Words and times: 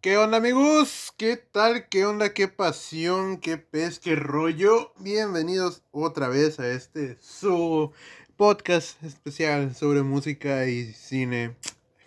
¿Qué 0.00 0.16
onda 0.16 0.38
amigos? 0.38 1.12
¿Qué 1.16 1.36
tal? 1.36 1.88
¿Qué 1.88 2.06
onda? 2.06 2.32
¿Qué 2.32 2.46
pasión? 2.46 3.38
¿Qué 3.38 3.58
pez? 3.58 3.98
¿Qué 3.98 4.14
rollo? 4.14 4.92
Bienvenidos 5.00 5.82
otra 5.90 6.28
vez 6.28 6.60
a 6.60 6.70
este 6.70 7.18
su 7.20 7.92
podcast 8.36 9.02
especial 9.02 9.74
sobre 9.74 10.02
música 10.02 10.66
y 10.66 10.92
cine. 10.92 11.56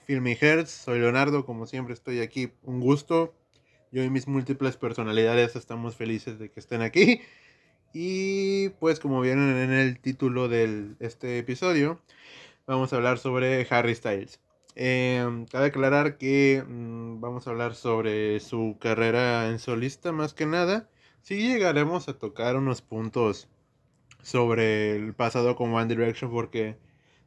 Filmy 0.06 0.38
Hertz, 0.40 0.72
soy 0.72 1.00
Leonardo, 1.00 1.46
como 1.46 1.68
siempre 1.68 1.94
estoy 1.94 2.22
aquí, 2.22 2.54
un 2.64 2.80
gusto. 2.80 3.34
Yo 3.92 4.04
y 4.04 4.10
mis 4.10 4.28
múltiples 4.28 4.78
personalidades 4.78 5.58
estamos 5.58 5.98
felices 5.98 6.40
de 6.40 6.50
que 6.50 6.60
estén 6.62 6.82
aquí. 6.82 7.22
Y 7.94 8.70
pues 8.80 9.02
como 9.02 9.20
vieron 9.20 9.58
en 9.58 9.74
el 9.74 10.00
título 10.00 10.48
de 10.48 10.96
este 11.02 11.38
episodio, 11.38 12.00
vamos 12.66 12.94
a 12.94 12.96
hablar 12.96 13.20
sobre 13.20 13.68
Harry 13.70 13.94
Styles. 13.94 14.40
Eh, 14.76 15.46
cabe 15.52 15.68
aclarar 15.68 16.18
que 16.18 16.64
mm, 16.66 17.20
vamos 17.20 17.48
a 17.48 17.52
hablar 17.52 17.76
sobre 17.76 18.40
su 18.40 18.78
carrera 18.80 19.50
en 19.50 19.60
solista 19.60 20.12
más 20.12 20.34
que 20.34 20.46
nada. 20.46 20.90
Sí 21.22 21.48
llegaremos 21.48 22.08
a 22.08 22.18
tocar 22.18 22.56
unos 22.56 22.82
puntos 22.82 23.48
sobre 24.22 24.96
el 24.96 25.14
pasado 25.14 25.56
con 25.56 25.74
One 25.74 25.88
Direction 25.94 26.32
porque 26.32 26.78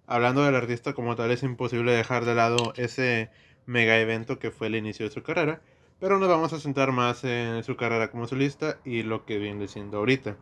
hablando 0.07 0.45
del 0.45 0.55
artista 0.55 0.95
como 0.95 1.17
tal 1.17 1.31
es 1.31 1.43
imposible 1.43 1.93
dejar 1.93 2.25
de 2.25 2.35
lado 2.35 2.73
ese 2.77 3.31
mega 3.67 3.99
evento 3.99 4.39
que 4.39 4.51
fue 4.51 4.69
el 4.69 4.77
inicio 4.77 5.07
de 5.07 5.13
su 5.13 5.23
carrera. 5.23 5.63
Pero 6.01 6.19
nos 6.19 6.29
vamos 6.29 6.53
a 6.53 6.61
centrar 6.61 6.93
más 6.93 7.25
en 7.25 7.63
su 7.63 7.77
carrera 7.77 8.11
como 8.11 8.27
solista 8.27 8.79
y 8.85 9.03
lo 9.03 9.25
que 9.25 9.39
viene 9.39 9.69
siendo 9.69 9.99
ahorita. 9.99 10.37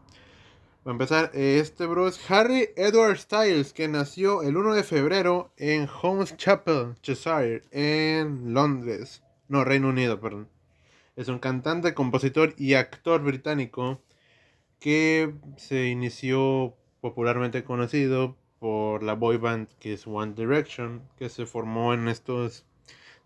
Para 0.83 0.95
empezar, 0.95 1.31
este 1.33 1.87
bro 1.87 2.09
es 2.09 2.29
Harry 2.29 2.71
Edward 2.75 3.17
Styles, 3.17 3.73
que 3.73 3.87
nació 3.87 4.43
el 4.43 4.57
1 4.57 4.75
de 4.75 4.83
febrero 4.83 5.53
en 5.57 5.89
Holmes 5.89 6.37
Chapel, 6.37 6.97
Cheshire, 7.03 7.63
en 7.71 8.53
Londres. 8.53 9.23
No, 9.47 9.63
Reino 9.65 9.91
Unido, 9.91 10.19
perdón. 10.21 10.49
Es 11.15 11.29
un 11.29 11.39
cantante, 11.39 11.95
compositor 11.95 12.55
y 12.59 12.75
actor 12.75 13.23
británico 13.23 14.03
que 14.81 15.33
se 15.57 15.87
inició 15.87 16.75
popularmente 17.01 17.63
conocido 17.63 18.37
por 18.59 19.05
la 19.05 19.15
boy 19.15 19.37
band 19.37 19.69
que 19.79 19.93
es 19.93 20.05
One 20.09 20.35
Direction, 20.35 21.09
que 21.17 21.29
se 21.29 21.47
formó 21.47 21.95
en 21.95 22.09
estos 22.09 22.67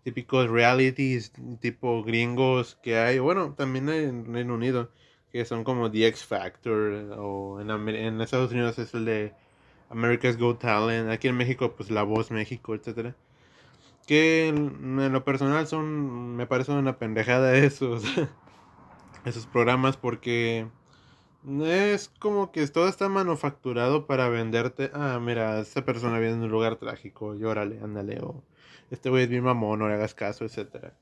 típicos 0.03 0.47
realities 0.47 1.31
tipo 1.59 2.03
gringos 2.03 2.77
que 2.83 2.99
hay, 2.99 3.17
bueno, 3.17 3.55
también 3.55 3.89
en 3.89 4.31
Reino 4.31 4.53
Unido 4.53 4.91
que 5.37 5.45
son 5.45 5.63
como 5.63 5.91
The 5.91 6.07
X 6.07 6.25
Factor, 6.25 7.13
o 7.19 7.61
en, 7.61 7.69
en 7.69 8.21
Estados 8.21 8.51
Unidos 8.51 8.79
es 8.79 8.91
el 8.95 9.05
de 9.05 9.33
America's 9.91 10.35
Got 10.35 10.59
Talent, 10.61 11.11
aquí 11.11 11.27
en 11.27 11.37
México 11.37 11.75
pues 11.77 11.91
La 11.91 12.01
Voz 12.01 12.31
México, 12.31 12.73
etcétera. 12.73 13.15
Que 14.07 14.47
en, 14.47 15.13
lo 15.13 15.23
personal 15.23 15.67
son, 15.67 16.35
me 16.35 16.47
parece 16.47 16.71
una 16.71 16.97
pendejada 16.97 17.55
esos, 17.57 18.03
esos 19.25 19.45
programas 19.45 19.95
porque 19.95 20.67
es 21.61 22.09
como 22.19 22.51
que 22.51 22.65
todo 22.65 22.87
está 22.89 23.07
manufacturado 23.07 24.07
para 24.07 24.29
venderte, 24.29 24.89
ah, 24.95 25.19
mira, 25.21 25.59
esta 25.59 25.85
persona 25.85 26.17
viene 26.17 26.33
en 26.33 26.43
un 26.45 26.49
lugar 26.49 26.77
trágico, 26.77 27.35
llórale, 27.35 27.79
ándale, 27.79 28.19
o 28.21 28.43
este 28.89 29.11
güey 29.11 29.25
es 29.25 29.29
bien 29.29 29.43
mamón, 29.43 29.77
no 29.77 29.87
le 29.87 29.93
hagas 29.93 30.15
caso, 30.15 30.45
etcétera. 30.45 30.95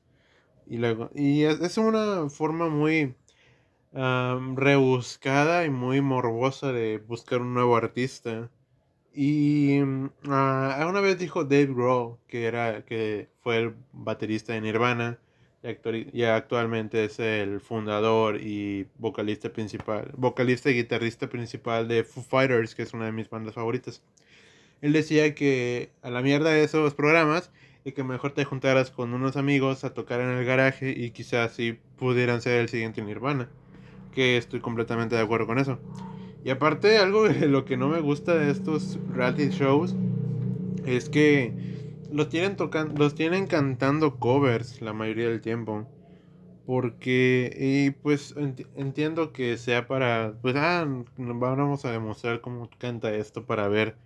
Y 0.66 0.76
luego, 0.76 1.10
y 1.14 1.44
es 1.44 1.78
una 1.78 2.28
forma 2.28 2.68
muy 2.68 3.14
rebuscada 3.96 5.64
y 5.64 5.70
muy 5.70 6.00
morbosa 6.00 6.72
de 6.72 6.98
buscar 6.98 7.40
un 7.40 7.54
nuevo 7.54 7.76
artista. 7.76 8.50
Y 9.14 9.80
uh, 9.80 10.10
una 10.24 11.00
vez 11.00 11.18
dijo 11.18 11.44
Dave 11.44 11.66
Grohl, 11.66 12.18
que, 12.28 12.44
era, 12.44 12.84
que 12.84 13.28
fue 13.40 13.58
el 13.58 13.74
baterista 13.92 14.52
de 14.52 14.60
Nirvana, 14.60 15.18
y, 16.12 16.22
actualmente 16.22 17.04
es 17.04 17.18
el 17.18 17.60
fundador 17.60 18.40
y 18.40 18.86
vocalista 18.98 19.52
principal, 19.52 20.12
vocalista 20.16 20.70
y 20.70 20.74
guitarrista 20.74 21.28
principal 21.28 21.88
de 21.88 22.04
Foo 22.04 22.22
Fighters, 22.22 22.74
que 22.74 22.82
es 22.82 22.92
una 22.92 23.06
de 23.06 23.12
mis 23.12 23.28
bandas 23.30 23.54
favoritas. 23.54 24.02
Él 24.80 24.92
decía 24.92 25.34
que 25.34 25.90
a 26.02 26.10
la 26.10 26.22
mierda 26.22 26.56
esos 26.56 26.94
programas 26.94 27.50
y 27.84 27.92
que 27.92 28.04
mejor 28.04 28.32
te 28.32 28.44
juntaras 28.44 28.90
con 28.90 29.14
unos 29.14 29.36
amigos 29.36 29.82
a 29.84 29.94
tocar 29.94 30.20
en 30.20 30.28
el 30.28 30.44
garaje 30.44 30.90
y 30.90 31.10
quizás 31.10 31.52
así 31.52 31.78
pudieran 31.96 32.42
ser 32.42 32.60
el 32.60 32.68
siguiente 32.68 33.02
Nirvana 33.02 33.48
que 34.16 34.38
estoy 34.38 34.60
completamente 34.60 35.14
de 35.14 35.20
acuerdo 35.20 35.46
con 35.46 35.58
eso. 35.58 35.78
Y 36.42 36.48
aparte, 36.48 36.96
algo 36.96 37.28
de 37.28 37.48
lo 37.48 37.66
que 37.66 37.76
no 37.76 37.88
me 37.88 38.00
gusta 38.00 38.34
de 38.34 38.50
estos 38.50 38.98
reality 39.12 39.50
shows 39.50 39.94
es 40.86 41.10
que 41.10 41.52
los 42.10 42.30
tienen 42.30 42.56
tocando, 42.56 42.98
los 42.98 43.14
tienen 43.14 43.46
cantando 43.46 44.16
covers 44.16 44.80
la 44.80 44.94
mayoría 44.94 45.28
del 45.28 45.42
tiempo. 45.42 45.86
Porque, 46.64 47.54
y 47.60 47.90
pues 47.90 48.34
entiendo 48.74 49.32
que 49.32 49.58
sea 49.58 49.86
para, 49.86 50.32
pues, 50.40 50.56
ah, 50.56 50.86
vamos 51.18 51.84
a 51.84 51.92
demostrar 51.92 52.40
cómo 52.40 52.70
canta 52.78 53.14
esto 53.14 53.44
para 53.44 53.68
ver, 53.68 53.96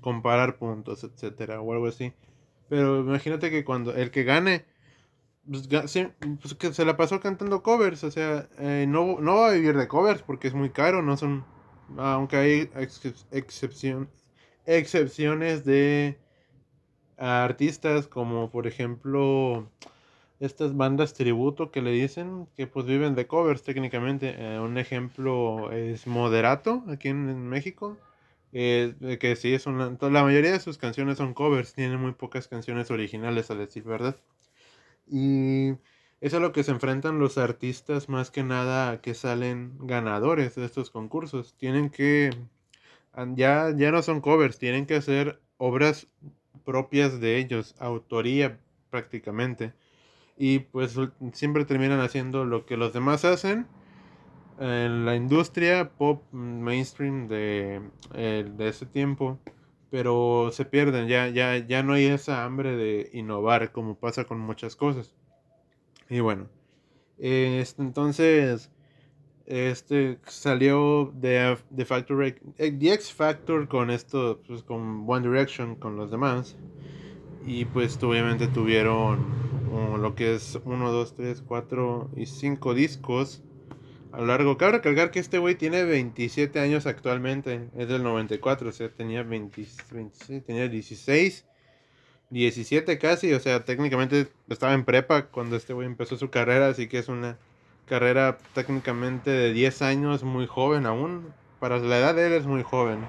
comparar 0.00 0.56
puntos, 0.56 1.04
etcétera, 1.04 1.60
o 1.60 1.72
algo 1.74 1.88
así. 1.88 2.12
Pero 2.70 3.00
imagínate 3.00 3.50
que 3.50 3.64
cuando 3.64 3.94
el 3.94 4.10
que 4.10 4.24
gane 4.24 4.64
pues, 5.50 5.68
pues, 6.40 6.54
que 6.54 6.72
se 6.72 6.84
la 6.84 6.96
pasó 6.96 7.20
cantando 7.20 7.62
covers, 7.62 8.04
o 8.04 8.10
sea, 8.10 8.48
eh, 8.58 8.86
no, 8.88 9.20
no 9.20 9.36
va 9.36 9.48
a 9.48 9.52
vivir 9.52 9.76
de 9.76 9.88
covers 9.88 10.22
porque 10.22 10.48
es 10.48 10.54
muy 10.54 10.70
caro, 10.70 11.02
no 11.02 11.16
son, 11.16 11.44
aunque 11.96 12.36
hay 12.36 12.70
excepciones 14.66 15.64
de 15.64 16.18
artistas 17.18 18.06
como 18.06 18.50
por 18.50 18.66
ejemplo 18.66 19.68
estas 20.40 20.76
bandas 20.76 21.14
tributo 21.14 21.70
que 21.70 21.82
le 21.82 21.90
dicen 21.90 22.46
que 22.56 22.66
pues 22.66 22.86
viven 22.86 23.14
de 23.14 23.26
covers 23.26 23.62
técnicamente. 23.62 24.36
Eh, 24.38 24.60
un 24.60 24.78
ejemplo 24.78 25.72
es 25.72 26.06
Moderato 26.06 26.84
aquí 26.88 27.08
en, 27.08 27.48
México. 27.48 27.96
Eh, 28.52 29.18
que 29.20 29.36
sí 29.36 29.52
es 29.52 29.66
una, 29.66 29.96
la 30.00 30.22
mayoría 30.24 30.52
de 30.52 30.60
sus 30.60 30.78
canciones 30.78 31.18
son 31.18 31.34
covers, 31.34 31.74
tienen 31.74 32.00
muy 32.00 32.12
pocas 32.12 32.48
canciones 32.48 32.90
originales 32.90 33.50
a 33.50 33.54
decir 33.56 33.82
verdad. 33.84 34.16
Y 35.10 35.70
eso 36.20 36.36
es 36.36 36.42
lo 36.42 36.52
que 36.52 36.64
se 36.64 36.72
enfrentan 36.72 37.18
los 37.18 37.38
artistas 37.38 38.08
más 38.08 38.30
que 38.30 38.42
nada 38.42 39.00
que 39.00 39.14
salen 39.14 39.78
ganadores 39.80 40.54
de 40.54 40.64
estos 40.64 40.90
concursos. 40.90 41.54
Tienen 41.56 41.90
que, 41.90 42.30
ya, 43.34 43.72
ya 43.76 43.92
no 43.92 44.02
son 44.02 44.20
covers, 44.20 44.58
tienen 44.58 44.86
que 44.86 44.96
hacer 44.96 45.40
obras 45.56 46.08
propias 46.64 47.20
de 47.20 47.38
ellos, 47.38 47.74
autoría 47.78 48.58
prácticamente. 48.90 49.72
Y 50.36 50.60
pues 50.60 50.96
siempre 51.32 51.64
terminan 51.64 52.00
haciendo 52.00 52.44
lo 52.44 52.66
que 52.66 52.76
los 52.76 52.92
demás 52.92 53.24
hacen 53.24 53.66
en 54.60 55.04
la 55.04 55.14
industria 55.14 55.90
pop 55.96 56.22
mainstream 56.32 57.28
de, 57.28 57.80
eh, 58.14 58.50
de 58.56 58.68
ese 58.68 58.86
tiempo 58.86 59.38
pero 59.90 60.50
se 60.52 60.64
pierden, 60.64 61.08
ya, 61.08 61.28
ya, 61.28 61.56
ya 61.56 61.82
no 61.82 61.94
hay 61.94 62.06
esa 62.06 62.44
hambre 62.44 62.76
de 62.76 63.10
innovar 63.12 63.72
como 63.72 63.96
pasa 63.96 64.24
con 64.24 64.38
muchas 64.38 64.76
cosas. 64.76 65.14
Y 66.10 66.20
bueno, 66.20 66.48
entonces, 67.18 68.70
este 69.46 70.18
salió 70.26 71.12
de, 71.14 71.56
de 71.70 71.84
Factor, 71.84 72.24
eh, 72.24 72.36
The 72.56 72.92
X 72.92 73.12
Factor 73.12 73.68
con 73.68 73.90
esto, 73.90 74.40
pues 74.46 74.62
con 74.62 75.04
One 75.08 75.26
Direction, 75.26 75.76
con 75.76 75.96
los 75.96 76.10
demás. 76.10 76.56
Y 77.46 77.64
pues 77.64 78.02
obviamente 78.02 78.46
tuvieron 78.48 79.48
lo 79.98 80.14
que 80.14 80.34
es 80.34 80.58
1, 80.64 80.92
2, 80.92 81.14
3, 81.14 81.42
4 81.46 82.10
y 82.16 82.26
5 82.26 82.74
discos 82.74 83.42
a 84.12 84.18
lo 84.20 84.26
largo. 84.26 84.56
Cabe 84.58 84.72
recalcar 84.72 85.10
que 85.10 85.18
este 85.18 85.38
güey 85.38 85.54
tiene 85.54 85.84
27 85.84 86.58
años 86.60 86.86
actualmente. 86.86 87.68
Es 87.76 87.88
del 87.88 88.02
94, 88.02 88.68
o 88.68 88.72
sea, 88.72 88.88
tenía 88.88 89.22
20, 89.22 89.66
tenía 90.46 90.68
16, 90.68 91.44
17 92.30 92.98
casi. 92.98 93.32
O 93.32 93.40
sea, 93.40 93.64
técnicamente 93.64 94.28
estaba 94.48 94.74
en 94.74 94.84
prepa 94.84 95.26
cuando 95.26 95.56
este 95.56 95.72
güey 95.72 95.86
empezó 95.86 96.16
su 96.16 96.30
carrera. 96.30 96.68
Así 96.68 96.88
que 96.88 96.98
es 96.98 97.08
una 97.08 97.38
carrera 97.86 98.38
técnicamente 98.54 99.30
de 99.30 99.52
10 99.52 99.82
años, 99.82 100.22
muy 100.22 100.46
joven 100.46 100.86
aún. 100.86 101.32
Para 101.60 101.78
la 101.78 101.98
edad 101.98 102.14
de 102.14 102.26
él 102.26 102.32
es 102.34 102.46
muy 102.46 102.62
joven. 102.62 103.00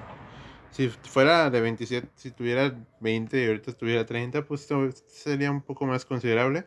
Si 0.70 0.88
fuera 0.88 1.50
de 1.50 1.60
27, 1.60 2.08
si 2.14 2.30
tuviera 2.30 2.76
20 3.00 3.42
y 3.42 3.46
ahorita 3.46 3.70
estuviera 3.70 4.06
30, 4.06 4.44
pues 4.44 4.68
sería 5.06 5.50
un 5.50 5.62
poco 5.62 5.86
más 5.86 6.04
considerable. 6.04 6.66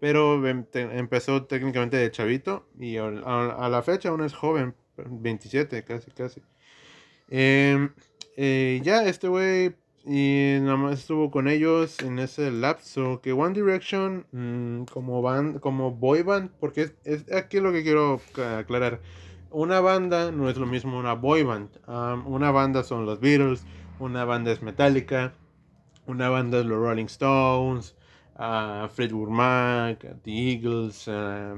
Pero 0.00 0.46
em, 0.46 0.64
empezó 0.74 1.44
técnicamente 1.44 1.96
de 1.96 2.10
chavito 2.10 2.66
y 2.78 2.96
a, 2.96 3.10
la 3.10 3.82
fecha 3.82 4.08
aún 4.08 4.24
es 4.24 4.34
joven, 4.34 4.74
27 4.96 5.84
casi, 5.84 6.10
casi. 6.10 6.42
Em, 7.28 7.92
eh, 8.36 8.80
ya 8.82 9.04
este 9.04 9.28
güey 9.28 9.74
y 10.04 10.56
nada 10.62 10.76
más 10.76 11.00
estuvo 11.00 11.30
con 11.30 11.46
ellos 11.46 12.00
en 12.00 12.18
ese 12.18 12.50
lapso 12.50 13.20
que 13.20 13.32
One 13.32 13.54
Direction 13.54 14.26
mm, 14.32 14.84
como 14.84 15.20
band 15.20 15.60
como 15.60 15.90
boy 15.92 16.22
band 16.22 16.50
porque 16.58 16.92
es, 17.04 17.30
aquí 17.32 17.60
lo 17.60 17.70
que 17.70 17.82
quiero 17.82 18.20
aclarar 18.56 19.00
una 19.50 19.80
banda 19.80 20.30
no 20.32 20.48
es 20.48 20.56
lo 20.56 20.64
mismo 20.64 20.98
una 20.98 21.12
boy 21.12 21.42
band 21.42 21.68
una 22.24 22.50
banda 22.50 22.82
son 22.82 23.04
los 23.04 23.20
Beatles 23.20 23.64
una 23.98 24.24
banda 24.24 24.52
es 24.52 24.62
Metallica 24.62 25.34
una 26.06 26.30
banda 26.30 26.60
es 26.60 26.66
los 26.66 26.78
Rolling 26.78 27.04
Stones 27.04 27.94
a 28.40 28.88
Fleetwood 28.88 29.28
Mac, 29.28 30.00
The 30.24 30.30
Eagles, 30.30 31.06
a 31.08 31.56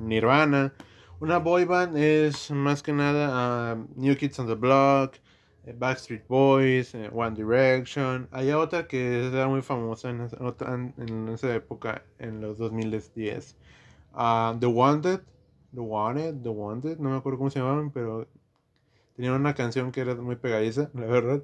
Nirvana. 0.00 0.72
Una 1.20 1.38
boy 1.38 1.64
band 1.64 1.96
es 1.96 2.50
más 2.50 2.82
que 2.82 2.92
nada 2.92 3.70
a 3.72 3.76
New 3.94 4.16
Kids 4.16 4.40
on 4.40 4.48
the 4.48 4.56
Block, 4.56 5.14
eh, 5.64 5.72
Backstreet 5.78 6.26
Boys, 6.26 6.92
eh, 6.94 7.08
One 7.12 7.36
Direction. 7.36 8.28
Hay 8.32 8.50
otra 8.50 8.88
que 8.88 9.28
era 9.28 9.46
muy 9.46 9.62
famosa 9.62 10.10
en 10.10 10.22
esa, 10.22 10.36
en 10.98 11.28
esa 11.28 11.54
época, 11.54 12.02
en 12.18 12.40
los 12.40 12.58
2010. 12.58 13.56
Uh, 14.12 14.58
The 14.58 14.66
Wanted, 14.66 15.20
The 15.72 15.80
Wanted, 15.80 16.42
The 16.42 16.48
Wanted, 16.48 16.98
no 16.98 17.10
me 17.10 17.16
acuerdo 17.16 17.38
cómo 17.38 17.50
se 17.50 17.60
llamaban, 17.60 17.92
pero 17.92 18.26
tenían 19.14 19.34
una 19.34 19.54
canción 19.54 19.92
que 19.92 20.00
era 20.00 20.16
muy 20.16 20.34
pegadiza, 20.34 20.90
la 20.94 21.06
verdad. 21.06 21.42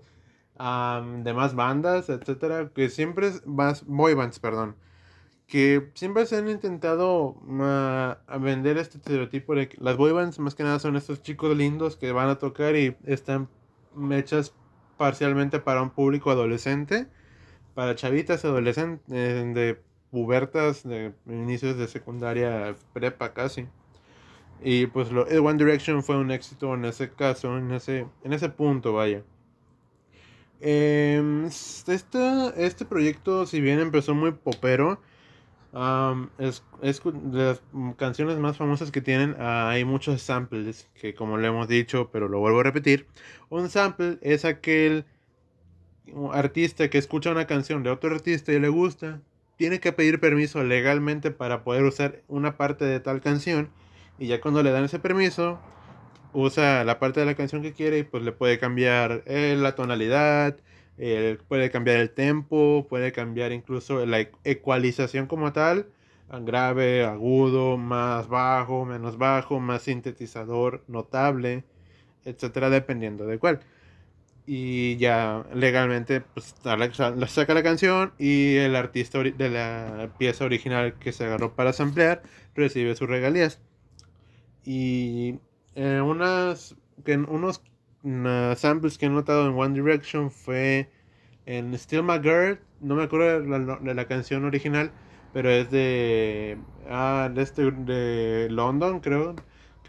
De 0.60 1.32
más 1.32 1.54
bandas, 1.54 2.10
etcétera, 2.10 2.70
que 2.74 2.90
siempre 2.90 3.30
más 3.46 3.86
boy 3.86 4.14
bands, 4.14 4.38
perdón, 4.40 4.76
que 5.46 5.90
siempre 5.94 6.26
se 6.26 6.36
han 6.36 6.48
intentado 6.48 7.36
uh, 7.42 8.40
vender 8.40 8.76
este 8.78 8.98
estereotipo 8.98 9.54
de 9.54 9.68
que 9.68 9.78
las 9.80 9.96
boy 9.96 10.12
bands 10.12 10.38
más 10.38 10.54
que 10.54 10.62
nada 10.62 10.78
son 10.78 10.96
estos 10.96 11.22
chicos 11.22 11.56
lindos 11.56 11.96
que 11.96 12.12
van 12.12 12.28
a 12.28 12.38
tocar 12.38 12.76
y 12.76 12.96
están 13.04 13.48
hechas 14.12 14.54
parcialmente 14.98 15.60
para 15.60 15.82
un 15.82 15.90
público 15.90 16.30
adolescente, 16.30 17.08
para 17.74 17.94
chavitas 17.94 18.44
adolescentes 18.44 19.02
eh, 19.10 19.50
de 19.54 19.82
pubertas, 20.10 20.82
de 20.84 21.14
inicios 21.26 21.78
de 21.78 21.88
secundaria, 21.88 22.76
prepa 22.92 23.32
casi. 23.32 23.66
Y 24.62 24.86
pues 24.88 25.10
lo, 25.10 25.22
One 25.22 25.58
Direction 25.58 26.02
fue 26.02 26.16
un 26.18 26.30
éxito 26.30 26.74
en 26.74 26.84
ese 26.84 27.10
caso, 27.10 27.56
en 27.56 27.70
ese, 27.72 28.06
en 28.24 28.32
ese 28.34 28.50
punto, 28.50 28.92
vaya. 28.92 29.22
Eh, 30.60 31.48
este, 31.86 32.84
proyecto, 32.84 33.46
si 33.46 33.60
bien 33.60 33.80
empezó 33.80 34.14
muy 34.14 34.32
popero, 34.32 35.00
es, 36.38 36.62
es, 36.82 37.00
de 37.04 37.44
las 37.44 37.62
canciones 37.96 38.38
más 38.38 38.56
famosas 38.56 38.90
que 38.90 39.00
tienen. 39.00 39.36
Ah, 39.38 39.70
hay 39.70 39.84
muchos 39.84 40.22
samples, 40.22 40.88
que 40.94 41.14
como 41.14 41.36
lo 41.36 41.46
hemos 41.46 41.68
dicho, 41.68 42.10
pero 42.12 42.28
lo 42.28 42.40
vuelvo 42.40 42.60
a 42.60 42.64
repetir. 42.64 43.06
Un 43.48 43.70
sample 43.70 44.18
es 44.22 44.44
aquel 44.44 45.06
artista 46.32 46.90
que 46.90 46.98
escucha 46.98 47.30
una 47.30 47.46
canción 47.46 47.82
de 47.82 47.90
otro 47.90 48.14
artista 48.14 48.52
y 48.52 48.58
le 48.58 48.68
gusta, 48.68 49.20
tiene 49.56 49.80
que 49.80 49.92
pedir 49.92 50.20
permiso 50.20 50.64
legalmente 50.64 51.30
para 51.30 51.62
poder 51.64 51.84
usar 51.84 52.22
una 52.28 52.56
parte 52.56 52.84
de 52.84 53.00
tal 53.00 53.20
canción. 53.20 53.70
Y 54.18 54.26
ya 54.26 54.40
cuando 54.40 54.62
le 54.62 54.70
dan 54.70 54.84
ese 54.84 54.98
permiso, 54.98 55.60
usa 56.32 56.84
la 56.84 56.98
parte 56.98 57.20
de 57.20 57.26
la 57.26 57.34
canción 57.34 57.62
que 57.62 57.72
quiere 57.72 57.98
y 57.98 58.02
pues 58.04 58.22
le 58.22 58.32
puede 58.32 58.58
cambiar 58.58 59.22
eh, 59.26 59.56
la 59.58 59.74
tonalidad, 59.74 60.56
puede 61.48 61.70
cambiar 61.70 61.96
el 61.98 62.10
tempo, 62.10 62.86
puede 62.88 63.12
cambiar 63.12 63.52
incluso 63.52 64.04
la 64.04 64.20
ecualización 64.44 65.26
como 65.26 65.52
tal, 65.52 65.86
grave, 66.38 67.04
agudo, 67.04 67.76
más 67.76 68.28
bajo, 68.28 68.84
menos 68.84 69.18
bajo, 69.18 69.60
más 69.60 69.82
sintetizador, 69.82 70.84
notable, 70.88 71.64
etcétera, 72.24 72.70
dependiendo 72.70 73.26
de 73.26 73.38
cuál. 73.38 73.60
Y 74.46 74.96
ya 74.96 75.44
legalmente 75.54 76.22
pues 76.22 76.54
saca 77.28 77.54
la 77.54 77.62
canción 77.62 78.12
y 78.18 78.56
el 78.56 78.74
artista 78.76 79.20
de 79.22 79.48
la 79.50 80.10
pieza 80.18 80.44
original 80.44 80.94
que 80.98 81.12
se 81.12 81.24
agarró 81.24 81.54
para 81.54 81.72
samplear 81.72 82.22
recibe 82.54 82.96
sus 82.96 83.08
regalías. 83.08 83.60
Y 84.64 85.38
eh, 85.74 86.00
unas 86.00 86.76
que 87.04 87.16
unos 87.16 87.62
samples 88.56 88.98
que 88.98 89.06
he 89.06 89.10
notado 89.10 89.46
en 89.48 89.58
One 89.58 89.74
Direction 89.74 90.30
fue 90.30 90.90
en 91.46 91.74
Still 91.74 92.02
My 92.02 92.18
Girl 92.20 92.58
no 92.80 92.94
me 92.94 93.04
acuerdo 93.04 93.40
de 93.40 93.94
la, 93.94 94.04
canción 94.06 94.44
original 94.44 94.90
pero 95.32 95.50
es 95.50 95.70
de 95.70 96.58
ah, 96.88 97.30
de, 97.32 97.42
este, 97.42 97.70
de 97.70 98.48
London 98.50 99.00
creo 99.00 99.36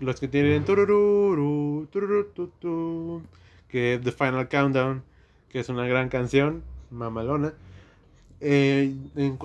los 0.01 0.19
que 0.19 0.27
tienen 0.27 0.65
turururu, 0.65 1.87
tururu, 1.91 3.21
que 3.67 3.95
es 3.95 4.01
The 4.01 4.11
Final 4.11 4.49
Countdown, 4.49 5.03
que 5.49 5.59
es 5.59 5.69
una 5.69 5.85
gran 5.87 6.09
canción, 6.09 6.63
mamalona. 6.89 7.53
Eh, 8.39 8.95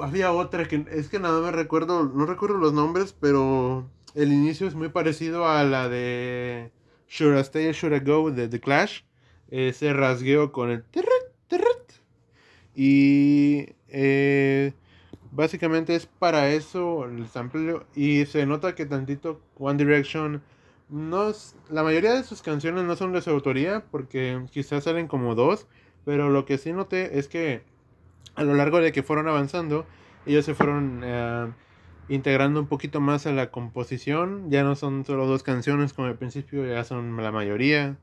había 0.02 0.32
otra 0.32 0.66
que 0.66 0.86
es 0.90 1.08
que 1.10 1.18
nada 1.18 1.40
me 1.42 1.52
recuerdo, 1.52 2.04
no 2.04 2.24
recuerdo 2.24 2.56
los 2.56 2.72
nombres, 2.72 3.14
pero 3.20 3.84
el 4.16 4.32
inicio 4.32 4.66
es 4.66 4.74
muy 4.74 4.88
parecido 4.88 5.46
a 5.46 5.62
la 5.62 5.88
de 5.88 6.72
Should 7.08 7.36
I 7.36 7.40
Stay 7.40 7.68
or 7.68 7.74
Should 7.74 7.94
I 7.94 8.00
Go 8.00 8.30
de 8.30 8.48
The 8.48 8.60
Clash. 8.60 9.02
Ese 9.48 9.92
rasgueo 9.92 10.50
con 10.50 10.70
el 10.70 10.84
y 12.78 13.70
eh, 13.88 14.74
básicamente 15.30 15.94
es 15.94 16.04
para 16.04 16.50
eso 16.50 17.06
el 17.06 17.26
sample 17.26 17.80
y 17.94 18.26
se 18.26 18.44
nota 18.44 18.74
que 18.74 18.84
tantito 18.84 19.40
One 19.58 19.78
Direction 19.82 20.42
no 20.90 21.32
la 21.70 21.82
mayoría 21.82 22.12
de 22.12 22.22
sus 22.22 22.42
canciones 22.42 22.84
no 22.84 22.94
son 22.94 23.12
de 23.12 23.22
su 23.22 23.30
autoría 23.30 23.82
porque 23.90 24.44
quizás 24.50 24.84
salen 24.84 25.08
como 25.08 25.34
dos, 25.34 25.66
pero 26.04 26.28
lo 26.28 26.44
que 26.44 26.58
sí 26.58 26.72
noté 26.72 27.18
es 27.18 27.28
que 27.28 27.62
a 28.34 28.44
lo 28.44 28.54
largo 28.54 28.78
de 28.80 28.92
que 28.92 29.02
fueron 29.02 29.26
avanzando, 29.26 29.86
ellos 30.26 30.44
se 30.44 30.54
fueron 30.54 31.00
eh, 31.02 31.50
integrando 32.08 32.60
un 32.60 32.66
poquito 32.66 33.00
más 33.00 33.26
a 33.26 33.32
la 33.32 33.50
composición, 33.50 34.50
ya 34.50 34.62
no 34.62 34.76
son 34.76 35.04
solo 35.04 35.26
dos 35.26 35.42
canciones 35.42 35.92
como 35.92 36.08
al 36.08 36.16
principio, 36.16 36.66
ya 36.66 36.84
son 36.84 37.16
la 37.16 37.32
mayoría 37.32 37.96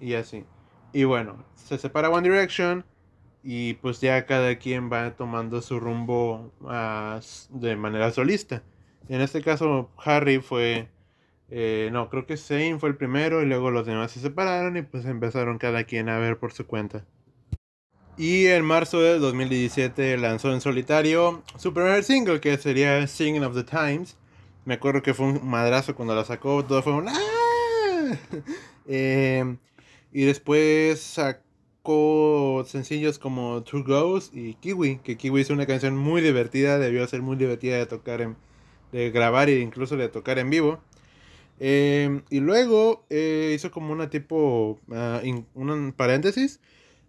y 0.00 0.14
así. 0.14 0.44
Y 0.92 1.04
bueno, 1.04 1.44
se 1.54 1.78
separa 1.78 2.10
One 2.10 2.28
Direction 2.28 2.84
y 3.42 3.74
pues 3.74 4.00
ya 4.00 4.26
cada 4.26 4.56
quien 4.56 4.90
va 4.90 5.16
tomando 5.16 5.60
su 5.62 5.80
rumbo 5.80 6.52
ah, 6.66 7.20
de 7.50 7.76
manera 7.76 8.10
solista. 8.10 8.62
En 9.08 9.20
este 9.20 9.42
caso, 9.42 9.90
Harry 9.98 10.40
fue 10.40 10.88
eh, 11.50 11.90
no, 11.92 12.08
creo 12.08 12.26
que 12.26 12.36
Zayn 12.36 12.80
fue 12.80 12.88
el 12.88 12.96
primero 12.96 13.42
y 13.42 13.46
luego 13.46 13.70
los 13.70 13.86
demás 13.86 14.12
se 14.12 14.20
separaron 14.20 14.76
y 14.76 14.82
pues 14.82 15.04
empezaron 15.04 15.58
cada 15.58 15.84
quien 15.84 16.08
a 16.08 16.18
ver 16.18 16.38
por 16.38 16.52
su 16.52 16.66
cuenta. 16.66 17.04
Y 18.16 18.46
en 18.46 18.64
marzo 18.64 19.00
de 19.00 19.18
2017 19.18 20.16
lanzó 20.18 20.52
en 20.52 20.60
solitario 20.60 21.42
su 21.58 21.74
primer 21.74 22.04
single 22.04 22.40
que 22.40 22.56
sería 22.58 23.04
Singing 23.08 23.42
of 23.42 23.56
the 23.56 23.64
Times. 23.64 24.16
Me 24.64 24.74
acuerdo 24.74 25.02
que 25.02 25.14
fue 25.14 25.26
un 25.26 25.48
madrazo 25.48 25.96
cuando 25.96 26.14
la 26.14 26.24
sacó, 26.24 26.64
todo 26.64 26.80
fue 26.80 26.92
un 26.92 27.08
¡Ah! 27.08 28.18
em, 28.86 29.58
y 30.12 30.24
después 30.26 31.00
sacó 31.00 32.64
sencillos 32.68 33.18
como 33.18 33.64
True 33.64 33.82
Ghost 33.82 34.32
y 34.32 34.54
Kiwi, 34.54 34.98
que 34.98 35.16
Kiwi 35.16 35.40
es 35.40 35.50
una 35.50 35.66
canción 35.66 35.96
muy 35.96 36.22
divertida, 36.22 36.78
debió 36.78 37.04
ser 37.08 37.20
muy 37.20 37.36
divertida 37.36 37.78
de 37.78 37.86
tocar 37.86 38.20
en, 38.20 38.36
de 38.92 39.10
grabar 39.10 39.48
e 39.48 39.58
incluso 39.58 39.96
de 39.96 40.08
tocar 40.08 40.38
en 40.38 40.50
vivo. 40.50 40.78
Em, 41.58 42.22
y 42.30 42.38
luego 42.38 43.06
eh, 43.10 43.52
hizo 43.56 43.72
como 43.72 43.92
una 43.92 44.08
tipo, 44.08 44.78
uh, 44.86 45.44
un 45.54 45.92
paréntesis, 45.96 46.60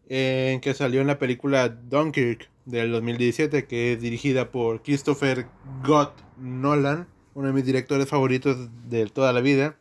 en 0.09 0.61
que 0.61 0.73
salió 0.73 1.01
en 1.01 1.07
la 1.07 1.19
película 1.19 1.69
Dunkirk 1.69 2.49
del 2.65 2.91
2017, 2.91 3.65
que 3.65 3.93
es 3.93 4.01
dirigida 4.01 4.51
por 4.51 4.81
Christopher 4.81 5.47
Gott 5.85 6.13
Nolan, 6.37 7.07
uno 7.33 7.47
de 7.47 7.53
mis 7.53 7.65
directores 7.65 8.07
favoritos 8.07 8.69
de 8.89 9.05
toda 9.07 9.33
la 9.33 9.41
vida. 9.41 9.77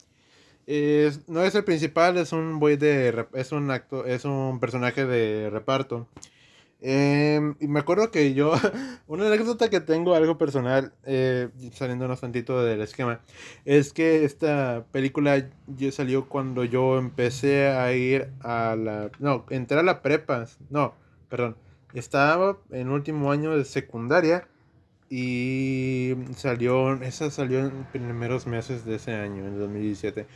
no 0.67 1.43
es 1.45 1.55
el 1.55 1.65
principal, 1.65 2.17
es 2.17 2.33
un 2.33 2.59
boy 2.59 2.77
de 2.77 3.27
es 3.35 3.53
un 3.53 3.71
acto, 3.71 4.07
es 4.07 4.25
un 4.25 4.61
personaje 4.61 5.05
de 5.05 5.51
reparto. 5.51 6.09
Em, 6.87 7.55
y 7.61 7.67
me 7.67 7.81
acuerdo 7.81 8.11
que 8.11 8.35
yo, 8.35 8.53
una 9.07 9.27
anécdota 9.27 9.71
que 9.71 9.81
tengo, 9.81 10.15
algo 10.15 10.37
personal, 10.37 10.93
eh, 11.05 11.49
saliéndonos 11.73 12.21
tantito 12.21 12.63
del 12.63 12.83
esquema, 12.83 13.23
es 13.65 13.95
que 13.95 14.27
esta 14.27 14.85
película 14.93 15.49
ya 15.67 15.91
salió 15.93 16.29
cuando 16.29 16.63
yo 16.63 16.99
empecé 16.99 17.69
a 17.69 17.91
ir 17.95 18.29
a 18.41 18.77
la, 18.77 19.11
no, 19.19 19.47
entré 19.49 19.79
a 19.79 19.83
la 19.83 20.03
prepa, 20.03 20.45
no, 20.69 20.93
perdón, 21.31 21.57
estaba 21.95 22.59
en 22.71 22.91
último 22.91 23.33
año 23.33 23.57
de 23.57 23.65
secundaria 23.65 24.47
y 25.09 26.13
salió, 26.37 26.93
esa 27.01 27.31
salió 27.31 27.61
en 27.61 27.85
primeros 27.93 28.47
meses 28.47 28.85
de 28.85 28.97
ese 28.97 29.15
año, 29.15 29.47
en 29.47 29.59
2017. 29.59 30.27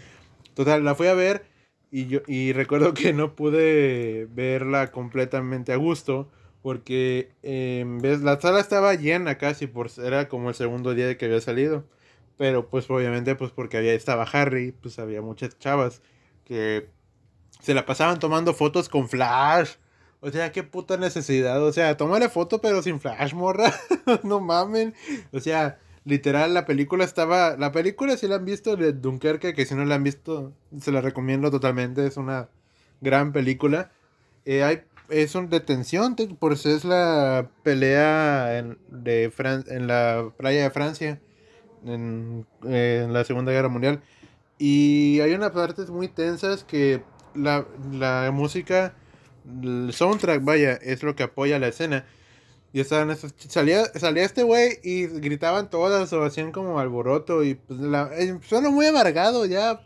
Total, 0.55 0.83
la 0.83 0.95
fui 0.95 1.09
a 1.09 1.15
ver 1.15 1.45
y 1.91 2.07
yo 2.07 2.21
y 2.27 2.53
recuerdo 2.53 2.95
que 2.95 3.13
no 3.13 3.35
pude 3.35 4.29
verla 4.31 4.91
completamente 4.91 5.73
a 5.73 5.77
gusto 5.77 6.29
porque 6.63 7.33
em, 7.43 7.99
ves 8.01 8.21
la 8.21 8.41
sala 8.41 8.61
estaba 8.61 8.95
llena 8.95 9.39
casi 9.39 9.67
por 9.67 9.91
era 9.99 10.29
como 10.29 10.51
el 10.51 10.55
segundo 10.55 10.95
día 10.95 11.07
de 11.07 11.17
que 11.17 11.27
había 11.27 11.41
salido 11.41 11.85
pero 12.37 12.69
pues 12.69 12.89
obviamente 12.91 13.35
pues 13.35 13.51
porque 13.53 13.77
había 13.79 13.95
estaba 13.95 14.25
Harry 14.25 14.73
pues 14.73 14.99
había 14.99 15.23
muchas 15.23 15.59
chavas 15.59 16.03
que 16.45 16.89
se 17.61 17.75
la 17.75 17.85
pasaban 17.85 18.19
tomando 18.19 18.55
fotos 18.55 18.89
con 18.89 19.09
flash. 19.09 19.73
O 20.21 20.31
sea 20.31 20.51
qué 20.53 20.63
puta 20.63 20.97
necesidad 20.97 21.63
o 21.63 21.73
sea 21.73 21.97
tómale 21.97 22.29
foto 22.29 22.61
pero 22.61 22.83
sin 22.83 23.01
flash 23.01 23.35
morra. 23.35 23.73
No 24.25 24.41
mamen. 24.41 24.95
O 25.33 25.41
sea 25.41 25.79
literal 26.09 26.55
la 26.55 26.65
película 26.65 27.05
estaba 27.05 27.57
la 27.57 27.73
película 27.73 28.17
si 28.17 28.29
la 28.29 28.37
han 28.37 28.45
visto 28.45 28.77
de 28.77 28.93
Dunkerque 28.93 29.55
que 29.55 29.67
si 29.67 29.75
no 29.75 29.85
la 29.85 29.97
han 29.97 30.05
visto 30.05 30.53
se 30.81 30.93
la 30.93 31.01
recomiendo 31.01 31.51
totalmente 31.51 32.07
es 32.07 32.17
una 32.17 32.49
gran 33.01 33.33
película 33.33 33.91
eh, 34.45 34.63
hay 34.63 34.83
es 35.09 35.35
un 35.35 35.49
detención, 35.49 36.17
por 36.39 36.53
eso 36.53 36.69
es 36.71 36.85
la 36.85 37.51
pelea 37.63 38.59
en, 38.59 38.79
de 38.89 39.33
en 39.69 39.87
la 39.87 40.31
playa 40.37 40.63
de 40.63 40.71
Francia 40.71 41.21
en, 41.85 42.47
en, 42.65 43.13
la 43.13 43.25
Segunda 43.25 43.53
Guerra 43.53 43.69
Mundial. 43.69 44.01
Y 44.59 45.21
hay 45.21 45.33
unas 45.35 45.53
partes 45.53 45.91
muy 45.91 46.09
tensas 46.09 46.65
que 46.65 47.03
la, 47.35 47.67
la 47.93 48.31
música, 48.33 48.95
el 49.63 49.93
soundtrack, 49.93 50.45
vaya, 50.45 50.73
es 50.75 51.03
lo 51.03 51.15
que 51.15 51.23
apoya 51.23 51.59
la 51.59 51.69
escena. 51.69 52.05
Y 52.73 52.81
estaban 52.81 53.17
salía, 53.49 53.87
salía 53.95 54.25
este 54.25 54.43
güey 54.43 54.79
y 54.83 55.07
gritaban 55.07 55.71
todas 55.71 56.13
o 56.13 56.23
hacían 56.23 56.53
como 56.53 56.79
alboroto 56.79 57.43
y 57.43 57.55
pues 57.55 57.81
la, 57.81 58.11
eh, 58.13 58.39
suena 58.47 58.71
muy 58.71 58.87
amargado 58.87 59.47
ya. 59.47 59.81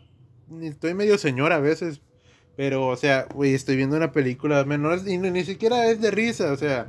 Estoy 0.61 0.93
medio 0.93 1.17
señor 1.17 1.53
a 1.53 1.59
veces. 1.59 2.01
Pero, 2.55 2.87
o 2.87 2.95
sea, 2.95 3.27
güey, 3.33 3.53
estoy 3.53 3.75
viendo 3.75 3.97
una 3.97 4.11
película 4.11 4.63
menor 4.63 4.99
y 5.07 5.17
ni, 5.17 5.43
siquiera 5.43 5.89
es 5.89 6.01
de 6.01 6.11
risa, 6.11 6.51
o 6.51 6.55
sea, 6.57 6.87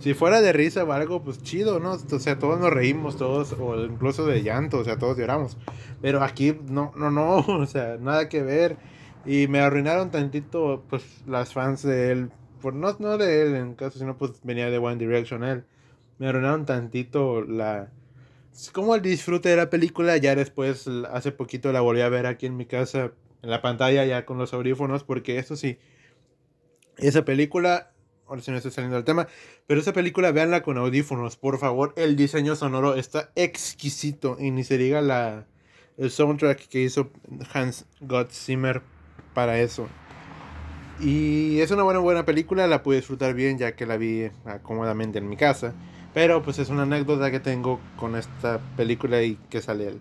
si 0.00 0.14
fuera 0.14 0.40
de 0.40 0.52
risa 0.52 0.82
o 0.82 0.92
algo, 0.92 1.22
pues 1.22 1.40
chido, 1.42 1.78
¿no? 1.78 1.92
O 1.92 2.18
sea, 2.18 2.38
todos 2.38 2.58
nos 2.58 2.72
reímos, 2.72 3.16
todos, 3.16 3.52
o 3.52 3.84
incluso 3.84 4.26
de 4.26 4.42
llanto, 4.42 4.78
o 4.78 4.84
sea, 4.84 4.98
todos 4.98 5.16
lloramos. 5.16 5.56
Pero 6.02 6.24
aquí, 6.24 6.58
no, 6.68 6.92
no, 6.96 7.10
no, 7.10 7.36
o 7.46 7.66
sea, 7.66 7.96
nada 8.00 8.28
que 8.28 8.42
ver. 8.42 8.78
Y 9.24 9.48
me 9.48 9.60
arruinaron 9.60 10.10
tantito, 10.10 10.84
pues, 10.90 11.04
las 11.26 11.52
fans 11.52 11.82
de 11.82 12.12
él 12.12 12.30
por 12.66 12.74
no, 12.74 12.96
no 12.98 13.16
de 13.16 13.42
él 13.42 13.54
en 13.54 13.76
caso, 13.76 14.00
sino 14.00 14.18
pues 14.18 14.32
venía 14.42 14.68
de 14.70 14.78
One 14.78 14.96
Direction 14.96 15.44
él. 15.44 15.62
Me 16.18 16.26
arruinaron 16.26 16.66
tantito 16.66 17.40
la... 17.42 17.92
Como 18.72 18.96
el 18.96 19.02
disfrute 19.02 19.50
de 19.50 19.54
la 19.54 19.70
película, 19.70 20.16
ya 20.16 20.34
después, 20.34 20.88
hace 21.12 21.30
poquito 21.30 21.70
la 21.70 21.80
volví 21.80 22.00
a 22.00 22.08
ver 22.08 22.26
aquí 22.26 22.44
en 22.46 22.56
mi 22.56 22.66
casa, 22.66 23.12
en 23.42 23.50
la 23.50 23.62
pantalla 23.62 24.04
ya 24.04 24.26
con 24.26 24.36
los 24.38 24.52
audífonos, 24.52 25.04
porque 25.04 25.38
eso 25.38 25.54
sí, 25.54 25.78
esa 26.96 27.24
película, 27.24 27.92
ahora 28.26 28.42
sí 28.42 28.50
me 28.50 28.56
estoy 28.56 28.72
saliendo 28.72 28.96
del 28.96 29.04
tema, 29.04 29.28
pero 29.68 29.78
esa 29.78 29.92
película 29.92 30.32
véanla 30.32 30.64
con 30.64 30.76
audífonos, 30.76 31.36
por 31.36 31.60
favor, 31.60 31.94
el 31.96 32.16
diseño 32.16 32.56
sonoro 32.56 32.96
está 32.96 33.30
exquisito, 33.36 34.38
y 34.40 34.50
ni 34.50 34.64
se 34.64 34.76
diga 34.76 35.00
la, 35.02 35.46
el 35.98 36.10
soundtrack 36.10 36.66
que 36.66 36.82
hizo 36.82 37.12
Hans 37.54 37.86
Gott 38.00 38.32
Zimmer 38.32 38.82
para 39.34 39.60
eso. 39.60 39.88
Y 41.00 41.60
es 41.60 41.70
una 41.70 41.82
buena, 41.82 42.00
buena 42.00 42.24
película, 42.24 42.66
la 42.66 42.82
pude 42.82 42.96
disfrutar 42.96 43.34
bien 43.34 43.58
ya 43.58 43.76
que 43.76 43.84
la 43.84 43.98
vi 43.98 44.30
cómodamente 44.62 45.18
en 45.18 45.28
mi 45.28 45.36
casa. 45.36 45.74
Pero 46.14 46.42
pues 46.42 46.58
es 46.58 46.70
una 46.70 46.82
anécdota 46.82 47.30
que 47.30 47.40
tengo 47.40 47.78
con 47.98 48.16
esta 48.16 48.60
película 48.76 49.22
y 49.22 49.36
que 49.50 49.60
sale 49.60 49.88
él. 49.88 50.00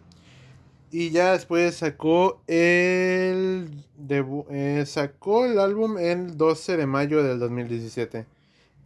Y 0.91 1.09
ya 1.09 1.33
después 1.33 1.75
sacó 1.75 2.41
el, 2.47 3.83
eh, 4.07 4.83
sacó 4.85 5.45
el 5.45 5.59
álbum 5.59 5.97
el 5.97 6.37
12 6.37 6.77
de 6.77 6.85
mayo 6.85 7.21
del 7.21 7.39
2017. 7.39 8.25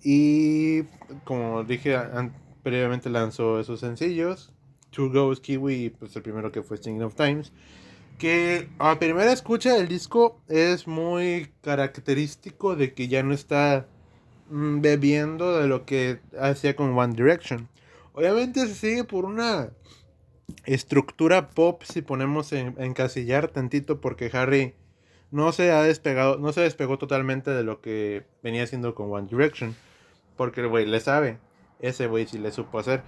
Y 0.03 0.83
como 1.25 1.63
dije 1.63 1.95
previamente 2.63 3.11
lanzó 3.11 3.59
esos 3.59 3.79
sencillos. 3.79 4.51
Two 4.89 5.11
Goes 5.11 5.39
Kiwi, 5.39 5.91
pues 5.91 6.15
el 6.15 6.23
primero 6.23 6.51
que 6.51 6.63
fue 6.63 6.77
Singing 6.77 7.03
of 7.03 7.13
Times 7.13 7.51
que 8.19 8.69
a 8.77 8.99
primera 8.99 9.31
escucha 9.31 9.77
el 9.77 9.87
disco 9.87 10.39
es 10.47 10.87
muy 10.87 11.51
característico 11.61 12.75
de 12.75 12.93
que 12.93 13.07
ya 13.07 13.23
no 13.23 13.33
está 13.33 13.87
mm, 14.49 14.81
bebiendo 14.81 15.57
de 15.57 15.67
lo 15.67 15.85
que 15.85 16.19
hacía 16.39 16.75
con 16.75 16.95
One 16.95 17.15
Direction. 17.15 17.69
Obviamente 18.13 18.67
se 18.67 18.75
sigue 18.75 19.03
por 19.05 19.25
una 19.25 19.71
estructura 20.65 21.49
pop 21.49 21.81
si 21.83 22.01
ponemos 22.01 22.51
en, 22.51 22.75
encasillar 22.77 23.47
tantito 23.47 24.01
porque 24.01 24.29
Harry 24.33 24.75
no 25.31 25.51
se 25.53 25.71
ha 25.71 25.81
despegado, 25.83 26.37
no 26.37 26.51
se 26.51 26.61
despegó 26.61 26.97
totalmente 26.97 27.51
de 27.51 27.63
lo 27.63 27.79
que 27.81 28.25
venía 28.43 28.63
haciendo 28.63 28.93
con 28.95 29.11
One 29.11 29.27
Direction. 29.31 29.75
Porque 30.35 30.61
el 30.61 30.67
güey 30.67 30.85
le 30.85 30.99
sabe. 30.99 31.37
Ese 31.79 32.07
güey 32.07 32.27
sí 32.27 32.37
le 32.37 32.51
supo 32.51 32.79
hacer. 32.79 33.01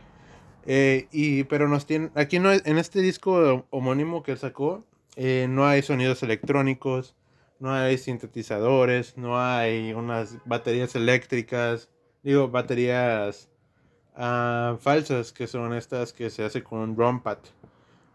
Eh, 0.66 1.08
y, 1.12 1.44
pero 1.46 1.68
nos 1.68 1.86
tiene, 1.86 2.12
aquí 2.16 2.40
no, 2.40 2.52
en 2.54 2.78
este 2.78 3.02
disco 3.02 3.66
homónimo 3.72 4.24
que 4.24 4.32
él 4.32 4.38
sacó, 4.38 4.86
eh, 5.16 5.48
no 5.50 5.66
hay 5.66 5.82
sonidos 5.82 6.24
electrónicos, 6.24 7.16
no 7.60 7.74
hay 7.74 7.98
sintetizadores, 7.98 9.18
no 9.18 9.40
hay 9.40 9.94
unas 9.94 10.38
baterías 10.46 10.96
eléctricas, 10.96 11.90
digo, 12.24 12.50
baterías 12.50 13.50
ah, 14.16 14.78
falsas, 14.80 15.32
que 15.34 15.48
son 15.48 15.74
estas 15.74 16.14
que 16.14 16.30
se 16.30 16.44
hace 16.46 16.64
con 16.64 16.80
un 16.80 16.96
drum 16.96 17.22
pad. 17.22 17.40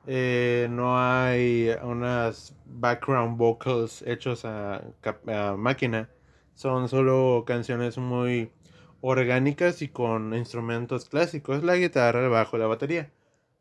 Eh, 0.07 0.69
no 0.71 0.99
hay 0.99 1.71
unas 1.83 2.55
background 2.65 3.39
vocals 3.39 4.03
hechos 4.03 4.45
a, 4.45 4.83
a, 5.29 5.57
máquina. 5.57 6.09
Son 6.55 6.89
solo 6.89 7.45
canciones 7.47 7.99
muy 7.99 8.53
orgánicas 9.01 9.83
y 9.83 9.89
con 9.89 10.35
instrumentos 10.35 11.09
clásicos, 11.09 11.63
la 11.65 11.77
guitarra, 11.77 12.25
el 12.25 12.31
bajo, 12.31 12.59
la 12.59 12.67
batería 12.67 13.11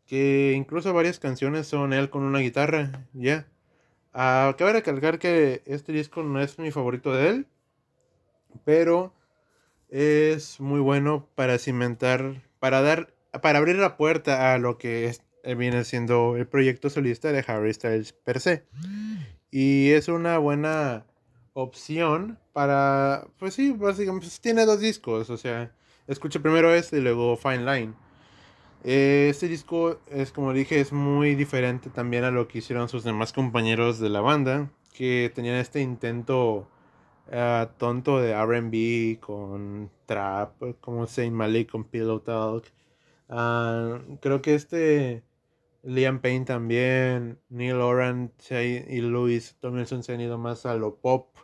que 0.06 0.54
incluso 0.56 0.94
varias 0.94 1.20
canciones 1.20 1.68
son 1.68 1.94
él 1.94 2.10
con 2.10 2.24
una 2.24 2.40
guitarra, 2.40 3.06
ya. 3.14 3.48
Ah, 4.14 4.56
cabe 4.58 4.74
recalcar 4.74 5.20
que 5.20 5.62
este 5.66 5.92
disco 5.92 6.24
no 6.24 6.40
es 6.40 6.58
mi 6.60 6.72
favorito 6.72 7.14
de 7.14 7.30
él, 7.30 7.48
pero 8.64 9.14
es 9.90 10.60
muy 10.60 10.80
bueno 10.80 11.28
para 11.36 11.58
cimentar, 11.58 12.42
para 12.60 12.82
dar, 12.82 13.14
para 13.42 13.60
abrir 13.60 13.76
la 13.78 13.98
puerta 13.98 14.54
a 14.54 14.58
lo 14.58 14.78
que 14.78 15.16
eh, 15.44 15.56
viene 15.56 15.84
siendo 15.84 16.38
el 16.38 16.48
proyecto 16.48 16.90
solista 16.90 17.32
de 17.32 17.44
Harry 17.48 17.74
Styles 17.74 18.14
per 18.14 18.40
se. 18.40 18.66
Y 19.52 19.92
es 19.92 20.08
una 20.08 20.38
buena 20.38 21.06
opción 21.54 22.40
para, 22.54 23.28
pues 23.38 23.54
sí, 23.54 23.72
básicamente 23.72 24.28
pues 24.28 24.42
tiene 24.42 24.66
dos 24.66 24.80
discos, 24.80 25.30
o 25.30 25.38
sea, 25.38 25.74
escucha 26.08 26.40
primero 26.40 26.74
este 26.74 26.98
y 26.98 27.02
luego 27.02 27.38
Fine 27.38 27.66
Line. 27.66 28.05
Eh, 28.88 29.30
este 29.32 29.48
disco 29.48 30.00
es 30.12 30.32
como 30.32 30.54
dije, 30.54 30.80
es 30.80 30.94
muy 30.94 31.34
diferente 31.34 31.90
también 31.90 32.24
a 32.24 32.30
lo 32.30 32.48
que 32.48 32.60
hicieron 32.60 32.88
sus 32.88 33.04
demás 33.04 33.34
compañeros 33.34 34.00
de 34.00 34.10
la 34.10 34.22
banda, 34.22 34.70
que 34.94 35.32
tenían 35.34 35.56
este 35.56 35.82
intento 35.82 36.68
uh, 37.32 37.66
tonto 37.80 38.20
de 38.22 38.36
RB 38.36 39.20
con 39.20 39.90
trap, 40.06 40.62
como 40.82 41.08
Saint 41.08 41.34
Malik 41.34 41.72
con 41.72 41.86
Pillow 41.86 42.20
Talk. 42.20 42.66
Uh, 43.28 44.18
creo 44.22 44.44
que 44.44 44.54
este 44.54 45.24
Liam 45.82 46.20
Payne 46.22 46.46
también, 46.46 47.40
Neil 47.50 47.78
Oran 47.82 48.34
y 48.52 49.02
Louis 49.02 49.56
Tomlinson 49.62 50.04
se 50.04 50.14
han 50.14 50.22
ido 50.22 50.38
más 50.38 50.68
a 50.68 50.76
lo 50.76 50.98
pop 50.98 51.36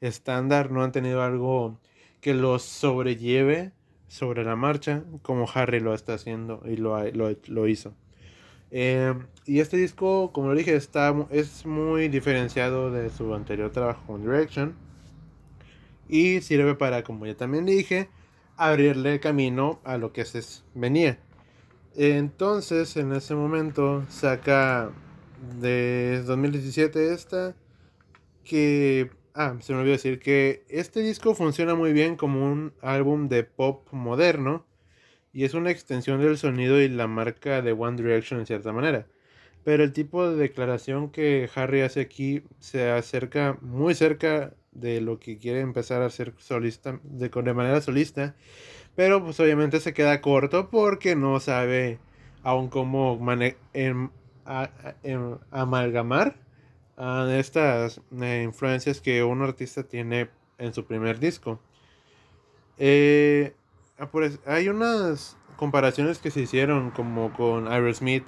estándar, 0.00 0.70
no 0.70 0.84
han 0.84 0.92
tenido 0.92 1.22
algo 1.24 1.80
que 2.20 2.34
los 2.34 2.62
sobrelleve 2.62 3.72
sobre 4.14 4.44
la 4.44 4.54
marcha, 4.54 5.02
como 5.22 5.44
Harry 5.52 5.80
lo 5.80 5.92
está 5.92 6.14
haciendo 6.14 6.62
y 6.64 6.76
lo, 6.76 6.96
lo, 7.48 7.66
hizo. 7.66 7.94
Eh, 8.70 9.12
y 9.44 9.58
este 9.58 9.76
disco, 9.76 10.30
como 10.32 10.50
lo 10.50 10.54
dije, 10.54 10.76
está, 10.76 11.12
es 11.30 11.66
muy 11.66 12.06
diferenciado 12.06 12.92
de 12.92 13.10
su 13.10 13.34
anterior 13.34 13.72
trabajo 13.72 14.06
con 14.06 14.22
Direction. 14.22 14.76
Y 16.08 16.42
sirve 16.42 16.76
para, 16.76 17.02
como 17.02 17.26
ya 17.26 17.36
también 17.36 17.66
dije, 17.66 18.08
abrirle 18.56 19.18
camino 19.18 19.80
a 19.82 19.98
lo 19.98 20.12
que 20.12 20.24
se 20.24 20.42
venía. 20.76 21.18
Entonces, 21.96 22.96
en 22.96 23.12
ese 23.14 23.34
momento, 23.34 24.04
saca 24.10 24.92
de 25.60 26.22
2017 26.24 27.12
esta, 27.12 27.56
que 28.44 29.10
Ah, 29.34 29.56
se 29.60 29.72
me 29.72 29.80
olvidó 29.80 29.92
decir 29.94 30.20
que 30.20 30.64
este 30.68 31.00
disco 31.00 31.34
funciona 31.34 31.74
muy 31.74 31.92
bien 31.92 32.16
como 32.16 32.44
un 32.52 32.72
álbum 32.82 33.28
de 33.28 33.42
pop 33.42 33.88
moderno 33.92 34.64
y 35.32 35.44
es 35.44 35.54
una 35.54 35.70
extensión 35.70 36.20
del 36.20 36.38
sonido 36.38 36.80
y 36.80 36.88
la 36.88 37.08
marca 37.08 37.62
de 37.62 37.72
One 37.72 37.96
Direction 38.02 38.40
en 38.40 38.46
cierta 38.46 38.72
manera. 38.72 39.08
Pero 39.64 39.84
el 39.84 39.92
tipo 39.92 40.28
de 40.28 40.36
declaración 40.36 41.10
que 41.10 41.50
Harry 41.54 41.82
hace 41.82 42.00
aquí 42.02 42.44
se 42.60 42.90
acerca 42.90 43.58
muy 43.62 43.94
cerca 43.94 44.54
de 44.72 45.00
lo 45.00 45.20
que 45.20 45.38
quiere 45.38 45.60
empezar 45.60 46.02
a 46.02 46.06
hacer 46.06 46.34
solista, 46.38 47.00
de, 47.04 47.28
de 47.30 47.54
manera 47.54 47.80
solista. 47.80 48.36
Pero 48.96 49.24
pues 49.24 49.40
obviamente 49.40 49.80
se 49.80 49.94
queda 49.94 50.20
corto 50.22 50.70
porque 50.70 51.16
no 51.16 51.40
sabe 51.40 51.98
aún 52.42 52.68
cómo 52.68 53.18
em, 53.74 54.10
em, 55.02 55.38
amalgamar 55.50 56.36
de 56.96 57.40
estas 57.40 58.00
eh, 58.20 58.42
influencias 58.44 59.00
que 59.00 59.22
un 59.24 59.42
artista 59.42 59.82
tiene 59.82 60.28
en 60.58 60.72
su 60.72 60.84
primer 60.84 61.18
disco. 61.18 61.60
Eh, 62.78 63.54
ah, 63.98 64.08
hay 64.46 64.68
unas 64.68 65.36
comparaciones 65.56 66.18
que 66.18 66.30
se 66.30 66.42
hicieron 66.42 66.90
como 66.90 67.32
con 67.32 67.68
Aerosmith. 67.68 68.26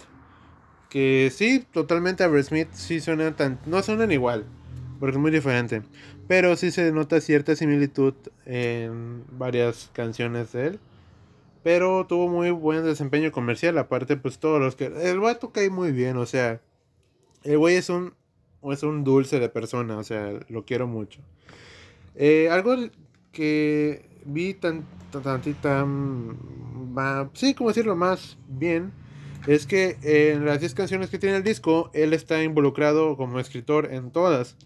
Que 0.90 1.30
sí, 1.34 1.64
totalmente 1.72 2.24
Aerosmith 2.24 2.72
sí 2.72 3.00
suenan 3.00 3.34
tan... 3.36 3.60
No 3.66 3.82
suenan 3.82 4.12
igual, 4.12 4.46
porque 4.98 5.16
es 5.16 5.20
muy 5.20 5.30
diferente. 5.30 5.82
Pero 6.28 6.56
sí 6.56 6.70
se 6.70 6.90
nota 6.92 7.20
cierta 7.20 7.54
similitud 7.54 8.14
en 8.44 9.24
varias 9.30 9.90
canciones 9.92 10.52
de 10.52 10.66
él. 10.68 10.80
Pero 11.62 12.06
tuvo 12.06 12.28
muy 12.28 12.50
buen 12.50 12.84
desempeño 12.84 13.32
comercial. 13.32 13.78
Aparte, 13.78 14.16
pues 14.16 14.38
todos 14.38 14.60
los 14.60 14.76
que... 14.76 14.86
El 14.86 15.20
vato 15.20 15.52
cae 15.52 15.70
muy 15.70 15.92
bien, 15.92 16.16
o 16.16 16.26
sea... 16.26 16.60
El 17.42 17.58
güey 17.58 17.76
es 17.76 17.90
un 17.90 18.14
es 18.72 18.82
un 18.82 19.04
dulce 19.04 19.40
de 19.40 19.48
persona, 19.48 19.98
o 19.98 20.04
sea, 20.04 20.32
lo 20.48 20.64
quiero 20.64 20.86
mucho. 20.86 21.20
Eh, 22.14 22.48
algo 22.50 22.76
que 23.32 24.08
vi 24.24 24.54
tan, 24.54 24.84
tantita, 25.22 25.84
mm, 25.84 27.30
sí, 27.34 27.54
como 27.54 27.70
decirlo 27.70 27.96
más 27.96 28.38
bien, 28.48 28.92
es 29.46 29.66
que 29.66 29.96
en 30.02 30.44
las 30.44 30.60
10 30.60 30.74
canciones 30.74 31.10
que 31.10 31.18
tiene 31.18 31.36
el 31.36 31.44
disco, 31.44 31.90
él 31.94 32.12
está 32.12 32.42
involucrado 32.42 33.16
como 33.16 33.38
escritor 33.38 33.92
en 33.92 34.10
todas. 34.10 34.56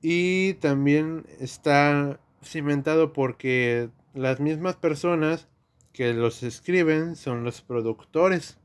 Y 0.00 0.54
también 0.54 1.26
está 1.40 2.20
cimentado 2.42 3.12
porque 3.12 3.90
las 4.14 4.40
mismas 4.40 4.76
personas 4.76 5.48
que 5.92 6.12
los 6.14 6.42
escriben 6.42 7.16
son 7.16 7.44
los 7.44 7.60
productores. 7.60 8.58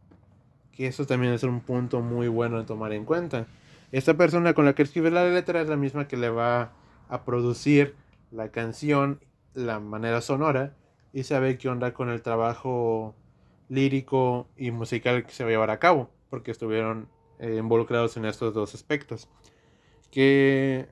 Que 0.72 0.88
eso 0.88 1.06
también 1.06 1.34
es 1.34 1.44
un 1.44 1.62
punto 1.62 2.02
muy 2.02 2.28
bueno 2.28 2.58
de 2.58 2.66
tomar 2.66 2.94
en 2.94 3.06
cuenta. 3.06 3.48
Esta 3.92 4.16
persona 4.16 4.54
con 4.54 4.66
la 4.66 4.76
que 4.76 4.84
escribe 4.84 5.10
la 5.10 5.26
letra 5.26 5.62
es 5.62 5.68
la 5.68 5.76
misma 5.76 6.08
que 6.08 6.18
le 6.18 6.30
va 6.30 6.74
a 7.08 7.26
producir 7.26 7.96
la 8.32 8.52
canción, 8.52 9.20
la 9.54 9.80
manera 9.80 10.22
sonora, 10.22 10.76
y 11.12 11.24
sabe 11.24 11.58
qué 11.58 11.70
onda 11.70 11.94
con 11.94 12.10
el 12.10 12.22
trabajo 12.22 13.16
lírico 13.68 14.48
y 14.58 14.70
musical 14.72 15.26
que 15.26 15.32
se 15.32 15.44
va 15.44 15.50
a 15.50 15.54
llevar 15.54 15.72
a 15.72 15.80
cabo, 15.80 16.10
porque 16.30 16.52
estuvieron 16.52 17.08
eh, 17.40 17.56
involucrados 17.58 18.16
en 18.18 18.26
estos 18.26 18.54
dos 18.54 18.76
aspectos. 18.76 19.28
Que 20.12 20.88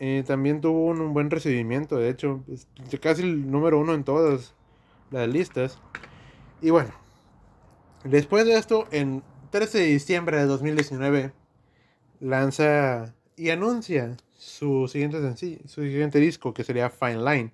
eh, 0.00 0.22
también 0.26 0.60
tuvo 0.60 0.86
un, 0.86 1.14
buen 1.14 1.30
recibimiento, 1.30 1.96
de 1.96 2.10
hecho, 2.10 2.44
casi 3.00 3.22
el 3.22 3.50
número 3.50 3.78
uno 3.78 3.94
en 3.94 4.04
todas 4.04 4.54
las 5.10 5.28
listas. 5.28 5.78
Y 6.60 6.68
bueno, 6.70 6.90
después 8.04 8.44
de 8.44 8.58
esto, 8.58 8.86
en 8.90 9.22
13 9.50 9.78
de 9.78 9.84
diciembre 9.86 10.36
de 10.36 10.44
2019, 10.44 11.32
lanza 12.20 13.14
y 13.36 13.50
anuncia 13.50 14.16
su 14.38 14.88
siguiente, 14.88 15.20
sencillo, 15.20 15.58
su 15.66 15.82
siguiente 15.82 16.18
disco, 16.18 16.52
que 16.54 16.64
sería 16.64 16.90
Fine 16.90 17.24
Line, 17.24 17.52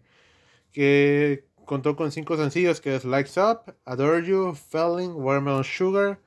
que 0.72 1.44
contó 1.64 1.96
con 1.96 2.10
cinco 2.10 2.36
sencillos, 2.36 2.80
que 2.80 2.96
es 2.96 3.04
Lights 3.04 3.36
Up, 3.36 3.74
Adore 3.84 4.26
You, 4.26 4.54
Felling, 4.54 5.12
Watermelon 5.14 5.64
Sugar 5.64 6.20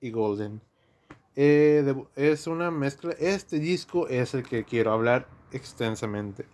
y 0.00 0.10
Golden. 0.10 0.60
Eh, 1.36 1.94
es 2.16 2.48
una 2.48 2.70
mezcla, 2.70 3.14
este 3.18 3.60
disco 3.60 4.08
es 4.08 4.34
el 4.34 4.42
que 4.42 4.64
quiero 4.64 4.92
hablar 4.92 5.28
extensamente. 5.52 6.46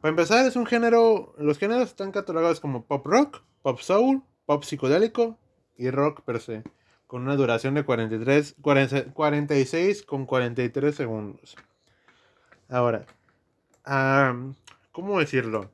Para 0.00 0.10
empezar, 0.10 0.46
es 0.46 0.54
un 0.54 0.66
género, 0.66 1.34
los 1.38 1.58
géneros 1.58 1.88
están 1.88 2.12
catalogados 2.12 2.60
como 2.60 2.84
pop 2.84 3.04
rock, 3.04 3.42
pop 3.62 3.80
soul, 3.80 4.22
pop 4.44 4.62
psicodélico 4.62 5.36
y 5.76 5.90
rock 5.90 6.20
per 6.20 6.40
se, 6.40 6.62
con 7.06 7.22
una 7.22 7.36
duración 7.36 7.74
de 7.74 7.84
43, 7.84 8.56
46 9.12 10.02
con 10.02 10.26
43 10.26 10.94
segundos. 10.94 11.56
Ahora, 12.68 13.06
¿cómo 14.92 15.18
decirlo? 15.18 15.70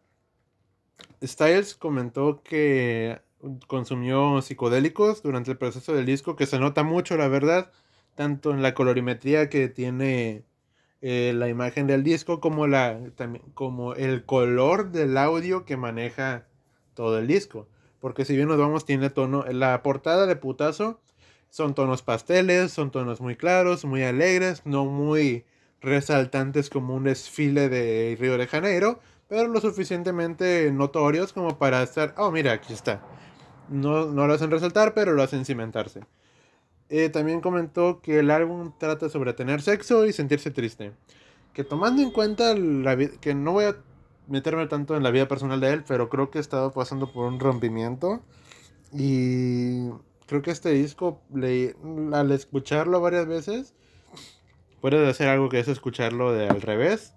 Styles 1.23 1.75
comentó 1.75 2.43
que 2.43 3.21
consumió 3.67 4.43
psicodélicos 4.43 5.23
durante 5.23 5.51
el 5.51 5.59
proceso 5.59 5.95
del 5.95 6.07
disco, 6.07 6.37
que 6.37 6.47
se 6.47 6.59
nota 6.59 6.83
mucho, 6.83 7.17
la 7.17 7.29
verdad, 7.29 7.73
tanto 8.15 8.51
en 8.51 8.62
la 8.62 8.75
colorimetría 8.75 9.49
que 9.49 9.69
tiene 9.69 10.45
eh, 11.01 11.33
la 11.35 11.49
imagen 11.49 11.87
del 11.87 12.03
disco 12.03 12.41
como, 12.41 12.67
la, 12.67 13.01
también, 13.17 13.45
como 13.55 13.95
el 13.95 14.25
color 14.25 14.93
del 14.93 15.17
audio 15.17 15.65
que 15.65 15.77
maneja 15.77 16.47
todo 16.95 17.19
el 17.19 17.27
disco. 17.27 17.67
Porque 18.01 18.25
si 18.25 18.37
bien 18.37 18.49
nos 18.49 18.59
vamos, 18.59 18.85
tiene 18.85 19.11
tono, 19.11 19.45
la 19.47 19.83
portada 19.83 20.27
de 20.27 20.37
putazo 20.37 21.01
son 21.52 21.75
tonos 21.75 22.00
pasteles, 22.00 22.73
son 22.73 22.90
tonos 22.90 23.21
muy 23.21 23.37
claros, 23.37 23.85
muy 23.85 24.02
alegres, 24.02 24.62
no 24.64 24.87
muy 24.87 25.44
resaltantes 25.82 26.71
como 26.71 26.94
un 26.94 27.04
desfile 27.04 27.68
de 27.68 28.16
Río 28.18 28.38
de 28.38 28.47
Janeiro, 28.47 29.00
pero 29.28 29.49
lo 29.49 29.61
suficientemente 29.61 30.73
notorios 30.73 31.35
como 31.35 31.59
para 31.59 31.82
estar, 31.82 32.14
oh 32.16 32.30
mira, 32.30 32.52
aquí 32.52 32.73
está. 32.73 33.02
No, 33.68 34.06
no 34.06 34.26
lo 34.26 34.32
hacen 34.32 34.50
resaltar, 34.50 34.94
pero 34.94 35.12
lo 35.12 35.23
hacen 35.23 35.44
cimentarse. 35.44 36.00
Eh, 36.88 37.11
también 37.11 37.42
comentó 37.42 38.00
que 38.00 38.21
el 38.21 38.30
álbum 38.30 38.73
trata 38.78 39.10
sobre 39.10 39.34
tener 39.34 39.60
sexo 39.60 40.06
y 40.06 40.15
sentirse 40.15 40.50
triste. 40.50 40.93
Que 41.52 41.65
tomando 41.65 42.00
en 42.00 42.12
cuenta 42.12 42.54
la 42.54 42.97
que 42.97 43.34
no 43.34 43.52
voy 43.52 43.67
a 43.67 43.76
meterme 44.26 44.67
tanto 44.69 44.97
en 44.97 45.02
la 45.02 45.10
vida 45.10 45.28
personal 45.28 45.60
de 45.60 45.75
él, 45.75 45.84
pero 45.86 46.08
creo 46.08 46.30
que 46.30 46.38
he 46.38 46.41
estado 46.41 46.73
pasando 46.73 47.12
por 47.12 47.26
un 47.26 47.38
rompimiento. 47.41 48.23
Y 48.95 49.91
creo 50.32 50.40
que 50.40 50.50
este 50.50 50.71
disco, 50.71 51.21
al 52.14 52.32
escucharlo 52.32 53.02
varias 53.02 53.26
veces, 53.26 53.75
puedes 54.80 55.06
hacer 55.06 55.28
algo 55.28 55.50
que 55.50 55.60
es 55.60 55.68
escucharlo 55.68 56.32
de 56.32 56.49
al 56.49 56.62
revés 56.62 57.12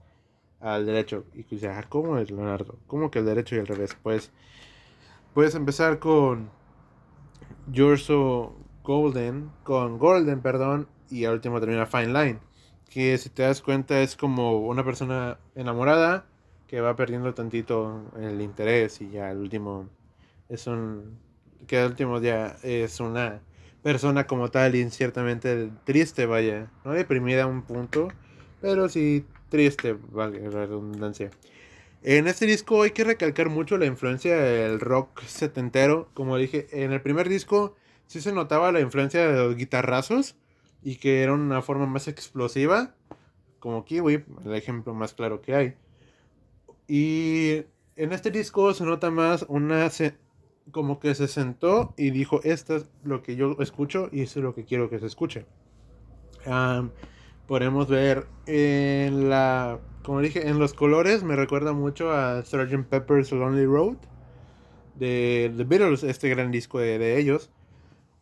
al 0.59 0.85
derecho. 0.85 1.23
Y 1.33 1.45
que 1.45 1.65
ah, 1.69 1.85
¿cómo 1.87 2.17
es 2.17 2.29
Leonardo? 2.29 2.77
¿Cómo 2.87 3.11
que 3.11 3.19
el 3.19 3.25
derecho 3.25 3.55
y 3.55 3.59
el 3.59 3.67
revés? 3.67 3.95
Pues 4.03 4.31
puedes 5.33 5.55
empezar 5.55 5.99
con 5.99 6.49
You're 7.71 8.01
Golden, 8.83 9.49
con 9.63 9.97
Golden, 9.97 10.41
perdón, 10.41 10.89
y 11.09 11.23
al 11.23 11.35
último 11.35 11.61
termina 11.61 11.85
Fine 11.85 12.07
Line, 12.07 12.39
que 12.89 13.17
si 13.17 13.29
te 13.29 13.43
das 13.43 13.61
cuenta 13.61 14.01
es 14.01 14.17
como 14.17 14.59
una 14.59 14.83
persona 14.83 15.39
enamorada 15.55 16.25
que 16.67 16.81
va 16.81 16.97
perdiendo 16.97 17.33
tantito 17.33 18.11
el 18.19 18.41
interés 18.41 18.99
y 18.99 19.09
ya 19.09 19.29
al 19.29 19.37
último 19.37 19.87
es 20.49 20.67
un 20.67 21.24
que 21.65 21.77
al 21.77 21.91
último 21.91 22.19
ya 22.21 22.57
es 22.63 22.99
una 22.99 23.41
persona 23.83 24.25
como 24.25 24.49
tal 24.49 24.75
y 24.75 24.89
ciertamente 24.89 25.69
triste, 25.83 26.25
vaya, 26.25 26.71
no 26.83 26.93
deprimida 26.93 27.43
a 27.43 27.47
un 27.47 27.61
punto, 27.61 28.07
pero 28.61 28.89
sí 28.89 29.25
triste, 29.49 29.95
vale, 30.11 30.49
redundancia. 30.49 31.29
En 32.01 32.27
este 32.27 32.45
disco 32.45 32.83
hay 32.83 32.91
que 32.91 33.03
recalcar 33.03 33.49
mucho 33.49 33.77
la 33.77 33.85
influencia 33.85 34.37
del 34.37 34.79
rock 34.79 35.21
setentero, 35.23 36.09
como 36.13 36.37
dije, 36.37 36.67
en 36.71 36.93
el 36.93 37.01
primer 37.01 37.29
disco 37.29 37.75
sí 38.07 38.21
se 38.21 38.31
notaba 38.31 38.71
la 38.71 38.79
influencia 38.79 39.27
de 39.27 39.37
los 39.37 39.55
guitarrazos 39.55 40.35
y 40.83 40.97
que 40.97 41.23
era 41.23 41.33
una 41.33 41.61
forma 41.61 41.87
más 41.87 42.07
explosiva, 42.07 42.93
como 43.59 43.85
Kiwi, 43.85 44.23
el 44.45 44.53
ejemplo 44.53 44.93
más 44.93 45.13
claro 45.13 45.41
que 45.41 45.55
hay. 45.55 45.73
Y 46.87 47.63
en 47.95 48.13
este 48.13 48.29
disco 48.29 48.73
se 48.73 48.83
nota 48.83 49.09
más 49.09 49.45
una... 49.47 49.89
como 50.71 50.99
que 50.99 51.15
se 51.15 51.27
sentó 51.27 51.93
y 51.97 52.11
dijo, 52.11 52.41
esto 52.43 52.75
es 52.75 52.85
lo 53.03 53.23
que 53.23 53.35
yo 53.35 53.57
escucho 53.59 54.09
y 54.11 54.21
esto 54.21 54.39
es 54.39 54.43
lo 54.43 54.55
que 54.55 54.65
quiero 54.65 54.89
que 54.89 54.99
se 54.99 55.05
escuche. 55.07 55.45
podemos 57.47 57.87
ver 57.87 58.27
en 58.47 59.29
la... 59.29 59.79
Como 60.03 60.21
dije, 60.21 60.47
en 60.47 60.59
los 60.59 60.73
colores 60.73 61.23
me 61.23 61.35
recuerda 61.35 61.73
mucho 61.73 62.11
a 62.11 62.43
Sgt. 62.43 62.87
Pepper's 62.89 63.31
Lonely 63.31 63.65
Road 63.65 63.97
de 64.95 65.51
The 65.57 65.63
Beatles, 65.63 66.03
este 66.03 66.29
gran 66.29 66.51
disco 66.51 66.79
de 66.79 67.17
ellos 67.17 67.49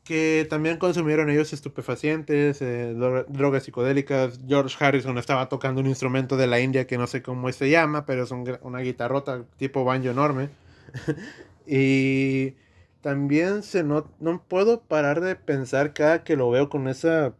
que 0.03 0.45
también 0.49 0.77
consumieron 0.77 1.29
ellos 1.29 1.53
estupefacientes, 1.53 2.61
eh, 2.61 2.93
drogas 2.93 3.63
psicodélicas. 3.63 4.39
George 4.47 4.75
Harrison 4.83 5.17
estaba 5.17 5.47
tocando 5.47 5.81
un 5.81 5.87
instrumento 5.87 6.35
de 6.35 6.47
la 6.47 6.59
India 6.59 6.85
que 6.85 6.97
no 6.97 7.07
sé 7.07 7.21
cómo 7.21 7.51
se 7.51 7.69
llama, 7.69 8.05
pero 8.05 8.23
es 8.23 8.31
una 8.31 8.79
guitarrota 8.79 9.43
tipo 9.57 9.83
banjo 9.85 10.09
enorme. 10.09 10.49
y 11.65 12.55
también 13.01 13.63
se 13.63 13.83
no, 13.83 14.09
no 14.19 14.41
puedo 14.47 14.81
parar 14.81 15.21
de 15.21 15.35
pensar 15.35 15.93
cada 15.93 16.23
que 16.23 16.35
lo 16.35 16.49
veo 16.49 16.69
con 16.69 16.87
esa, 16.87 17.33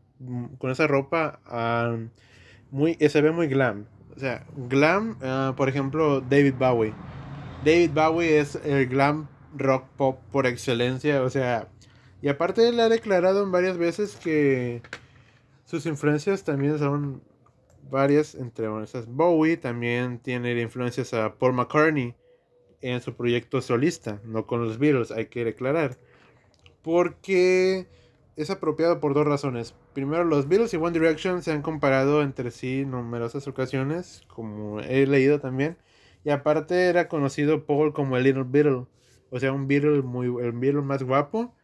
con 0.58 0.72
esa 0.72 0.88
ropa, 0.88 1.40
muy, 2.70 2.96
se 2.96 3.22
ve 3.22 3.32
muy 3.32 3.48
glam. 3.48 3.86
O 4.16 4.20
sea, 4.20 4.46
glam, 4.70 5.18
ah, 5.22 5.54
por 5.58 5.70
ejemplo, 5.70 6.22
David 6.22 6.56
Bowie. 6.60 6.94
David 7.66 7.92
Bowie 7.94 8.40
es 8.40 8.56
el 8.64 8.88
glam 8.88 9.28
rock 9.56 9.88
pop 9.96 10.20
por 10.32 10.46
excelencia, 10.46 11.22
o 11.24 11.30
sea, 11.30 11.70
y 12.22 12.28
aparte 12.28 12.68
él 12.68 12.80
ha 12.80 12.90
declarado 12.90 13.44
en 13.44 13.52
varias 13.52 13.78
veces 13.78 14.16
que 14.16 14.82
sus 15.66 15.86
influencias 15.86 16.44
también 16.44 16.78
son 16.78 17.22
varias, 17.90 18.36
entre 18.36 18.68
esas 18.84 19.08
Bowie 19.08 19.58
también 19.58 20.20
tiene 20.20 20.60
influencias 20.62 21.14
a 21.14 21.36
Paul 21.36 21.54
McCartney 21.54 22.16
en 22.84 23.02
su 23.02 23.16
proyecto 23.16 23.62
solista, 23.62 24.20
no 24.26 24.46
con 24.46 24.64
los 24.64 24.78
Beatles, 24.78 25.12
hay 25.12 25.28
que 25.28 25.46
declarar. 25.46 25.98
Porque 26.82 27.88
es 28.36 28.50
apropiado 28.50 29.00
por 29.00 29.14
dos 29.14 29.26
razones. 29.26 29.74
Primero, 29.94 30.24
los 30.26 30.48
Beatles 30.48 30.74
y 30.74 30.78
One 30.78 30.92
Direction 30.92 31.42
se 31.42 31.52
han 31.52 31.62
comparado 31.62 32.22
entre 32.22 32.52
sí 32.52 32.86
numerosas 32.86 33.48
ocasiones, 33.48 34.24
como 34.28 34.82
he 34.82 35.08
leído 35.08 35.40
también. 35.40 35.78
Y 36.24 36.30
aparte 36.30 36.86
era 36.86 37.08
conocido 37.08 37.66
Paul 37.66 37.94
como 37.94 38.18
el 38.18 38.24
Little 38.24 38.46
Beatle, 38.46 38.86
o 39.30 39.40
sea, 39.40 39.52
un 39.52 39.68
Beatle 39.68 40.02
muy, 40.02 40.28
el 40.46 40.54
más 40.84 41.04
guapo 41.04 41.56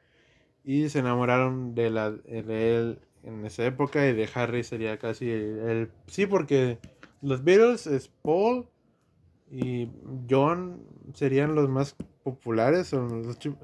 y 0.63 0.89
se 0.89 0.99
enamoraron 0.99 1.75
de, 1.75 1.89
la, 1.89 2.11
de 2.11 2.75
él 2.75 2.99
en 3.23 3.45
esa 3.45 3.65
época 3.65 4.07
y 4.07 4.13
de 4.13 4.29
Harry 4.33 4.63
sería 4.63 4.97
casi 4.97 5.29
el, 5.29 5.91
sí 6.07 6.25
porque 6.25 6.79
los 7.21 7.43
Beatles 7.43 7.87
es 7.87 8.07
Paul 8.21 8.67
y 9.51 9.89
John 10.29 10.83
serían 11.13 11.55
los 11.55 11.69
más 11.69 11.95
populares 12.23 12.95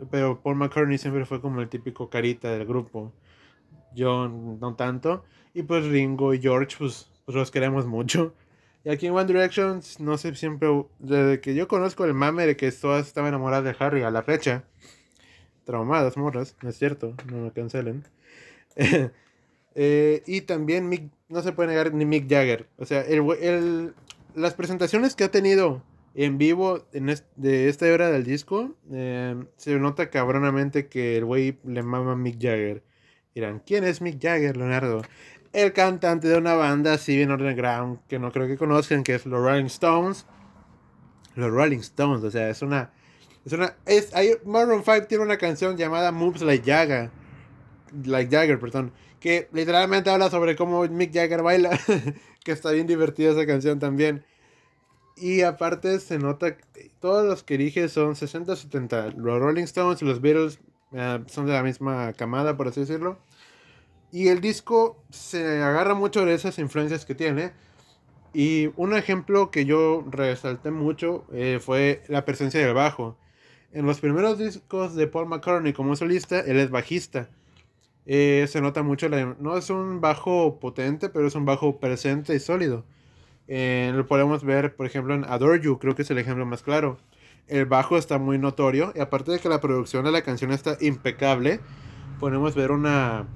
pero 0.10 0.42
Paul 0.42 0.56
McCartney 0.56 0.98
siempre 0.98 1.26
fue 1.26 1.42
como 1.42 1.62
el 1.62 1.70
típico 1.70 2.10
carita 2.10 2.52
del 2.52 2.66
grupo 2.66 3.14
John 3.96 4.60
no 4.60 4.76
tanto 4.76 5.24
y 5.54 5.64
pues 5.64 5.86
Ringo 5.86 6.34
y 6.34 6.42
George 6.42 6.76
pues, 6.78 7.12
pues 7.26 7.36
los 7.36 7.52
queremos 7.52 7.86
mucho 7.86 8.34
Y 8.86 8.90
aquí 8.90 9.08
en 9.08 9.14
One 9.14 9.26
Direction, 9.26 9.82
no 9.98 10.16
sé, 10.16 10.36
siempre, 10.36 10.70
desde 11.00 11.42
que 11.42 11.56
yo 11.56 11.68
conozco 11.68 12.06
el 12.06 12.14
mame 12.14 12.46
de 12.46 12.56
que 12.56 12.72
todas 12.72 13.08
estaban 13.08 13.30
enamoradas 13.30 13.64
de 13.66 13.84
Harry 13.84 14.04
a 14.04 14.12
la 14.12 14.22
fecha, 14.22 14.64
traumadas, 15.66 16.18
morras, 16.18 16.56
no 16.62 16.70
es 16.70 16.78
cierto, 16.78 17.16
no 17.32 17.38
me 17.38 17.52
cancelen. 17.52 18.06
Eh, 19.78 20.24
y 20.26 20.40
también 20.40 20.88
Mick, 20.88 21.12
no 21.28 21.42
se 21.42 21.52
puede 21.52 21.68
negar 21.68 21.94
ni 21.94 22.06
Mick 22.06 22.30
Jagger. 22.30 22.70
O 22.78 22.86
sea, 22.86 23.02
el, 23.02 23.94
las 24.36 24.54
presentaciones 24.54 25.16
que 25.16 25.24
ha 25.24 25.32
tenido 25.32 25.82
en 26.14 26.38
vivo 26.38 26.86
en 26.94 27.14
de 27.36 27.70
esta 27.70 27.88
era 27.88 28.10
del 28.10 28.24
disco, 28.24 28.76
eh, 28.92 29.36
se 29.58 29.78
nota 29.80 30.10
cabronamente 30.10 30.88
que 30.88 31.18
el 31.18 31.26
güey 31.26 31.58
le 31.66 31.84
mama 31.84 32.14
a 32.14 32.16
Mick 32.16 32.36
Jagger. 32.36 32.84
Dirán, 33.34 33.62
¿quién 33.66 33.84
es 33.84 34.02
Mick 34.02 34.22
Jagger, 34.22 34.56
Leonardo? 34.56 35.02
El 35.52 35.74
cantante 35.74 36.28
de 36.28 36.38
una 36.38 36.54
banda 36.54 36.94
así 36.94 37.16
bien 37.16 37.32
underground 37.32 38.00
que 38.08 38.20
no 38.20 38.32
creo 38.32 38.48
que 38.48 38.58
conozcan, 38.58 39.04
que 39.04 39.16
es 39.16 39.26
los 39.26 39.42
Rolling 39.42 39.66
Stones. 39.66 40.26
Los 41.36 41.52
Rolling 41.52 41.80
Stones, 41.80 42.24
o 42.24 42.32
sea, 42.32 42.50
es 42.50 42.62
una. 42.62 42.92
Es 43.46 43.52
una. 43.52 43.76
Es, 43.86 44.12
Maroon 44.46 44.84
5 44.86 45.08
tiene 45.08 45.24
una 45.24 45.38
canción 45.38 45.76
llamada 45.76 46.12
Moves 46.14 46.42
Like 46.42 46.70
Jagger. 46.70 47.10
Like 48.04 48.36
Jagger, 48.36 48.60
perdón. 48.60 48.92
Que 49.20 49.48
literalmente 49.54 50.10
habla 50.10 50.30
sobre 50.30 50.56
cómo 50.56 50.88
Mick 50.88 51.14
Jagger 51.14 51.42
baila. 51.42 51.80
que 52.44 52.52
está 52.52 52.72
bien 52.72 52.88
divertida 52.88 53.32
esa 53.32 53.46
canción 53.46 53.80
también. 53.80 54.24
Y 55.18 55.42
aparte 55.42 56.00
se 56.00 56.20
nota 56.20 56.58
que 56.58 56.92
todos 57.00 57.26
los 57.26 57.44
que 57.44 57.58
dije 57.58 57.88
son 57.90 58.16
60-70. 58.16 59.16
Los 59.16 59.40
Rolling 59.40 59.64
Stones 59.64 60.02
y 60.02 60.06
los 60.06 60.22
Beatles 60.22 60.60
eh, 60.92 61.24
son 61.28 61.46
de 61.46 61.54
la 61.54 61.64
misma 61.64 62.14
camada, 62.14 62.58
por 62.58 62.68
así 62.68 62.82
decirlo. 62.82 63.18
Y 64.12 64.28
el 64.28 64.42
disco 64.42 65.04
se 65.10 65.62
agarra 65.62 65.94
mucho 65.94 66.26
de 66.26 66.34
esas 66.34 66.60
influencias 66.60 67.06
que 67.06 67.16
tiene. 67.16 67.54
Y 68.34 68.70
un 68.76 68.96
ejemplo 68.96 69.50
que 69.50 69.66
yo 69.66 70.06
resalté 70.10 70.70
mucho 70.70 71.26
eh, 71.32 71.60
fue 71.62 72.04
la 72.10 72.26
presencia 72.26 72.60
del 72.60 72.74
bajo. 72.74 73.18
En 73.72 73.86
los 73.86 74.00
primeros 74.00 74.38
discos 74.38 74.96
de 74.96 75.08
Paul 75.08 75.28
McCartney 75.28 75.74
como 75.74 75.96
solista, 75.96 76.42
él 76.42 76.58
es 76.60 76.70
bajista. 76.70 77.30
Eh, 78.06 78.46
se 78.48 78.62
nota 78.62 78.84
mucho, 78.84 79.10
la, 79.10 79.36
no 79.40 79.58
es 79.58 79.70
un 79.70 80.00
bajo 80.02 80.60
potente, 80.60 81.10
pero 81.10 81.28
es 81.28 81.36
un 81.36 81.46
bajo 81.46 81.80
presente 81.80 82.36
y 82.36 82.40
sólido. 82.40 82.86
Eh, 83.48 83.92
lo 83.96 84.06
podemos 84.08 84.44
ver, 84.44 84.76
por 84.76 84.86
ejemplo, 84.86 85.14
en 85.14 85.24
Adore 85.26 85.62
You, 85.62 85.80
creo 85.80 85.96
que 85.96 86.04
es 86.04 86.12
el 86.12 86.18
ejemplo 86.18 86.46
más 86.46 86.64
claro. 86.64 86.98
El 87.48 87.66
bajo 87.66 87.98
está 87.98 88.18
muy 88.18 88.38
notorio 88.38 88.92
y 88.96 89.00
aparte 89.00 89.32
de 89.32 89.40
que 89.40 89.50
la 89.50 89.62
producción 89.62 90.06
de 90.06 90.12
la 90.12 90.24
canción 90.24 90.52
está 90.52 90.78
impecable, 90.82 91.60
podemos 92.20 92.56
ver 92.56 92.72
una 92.72 93.28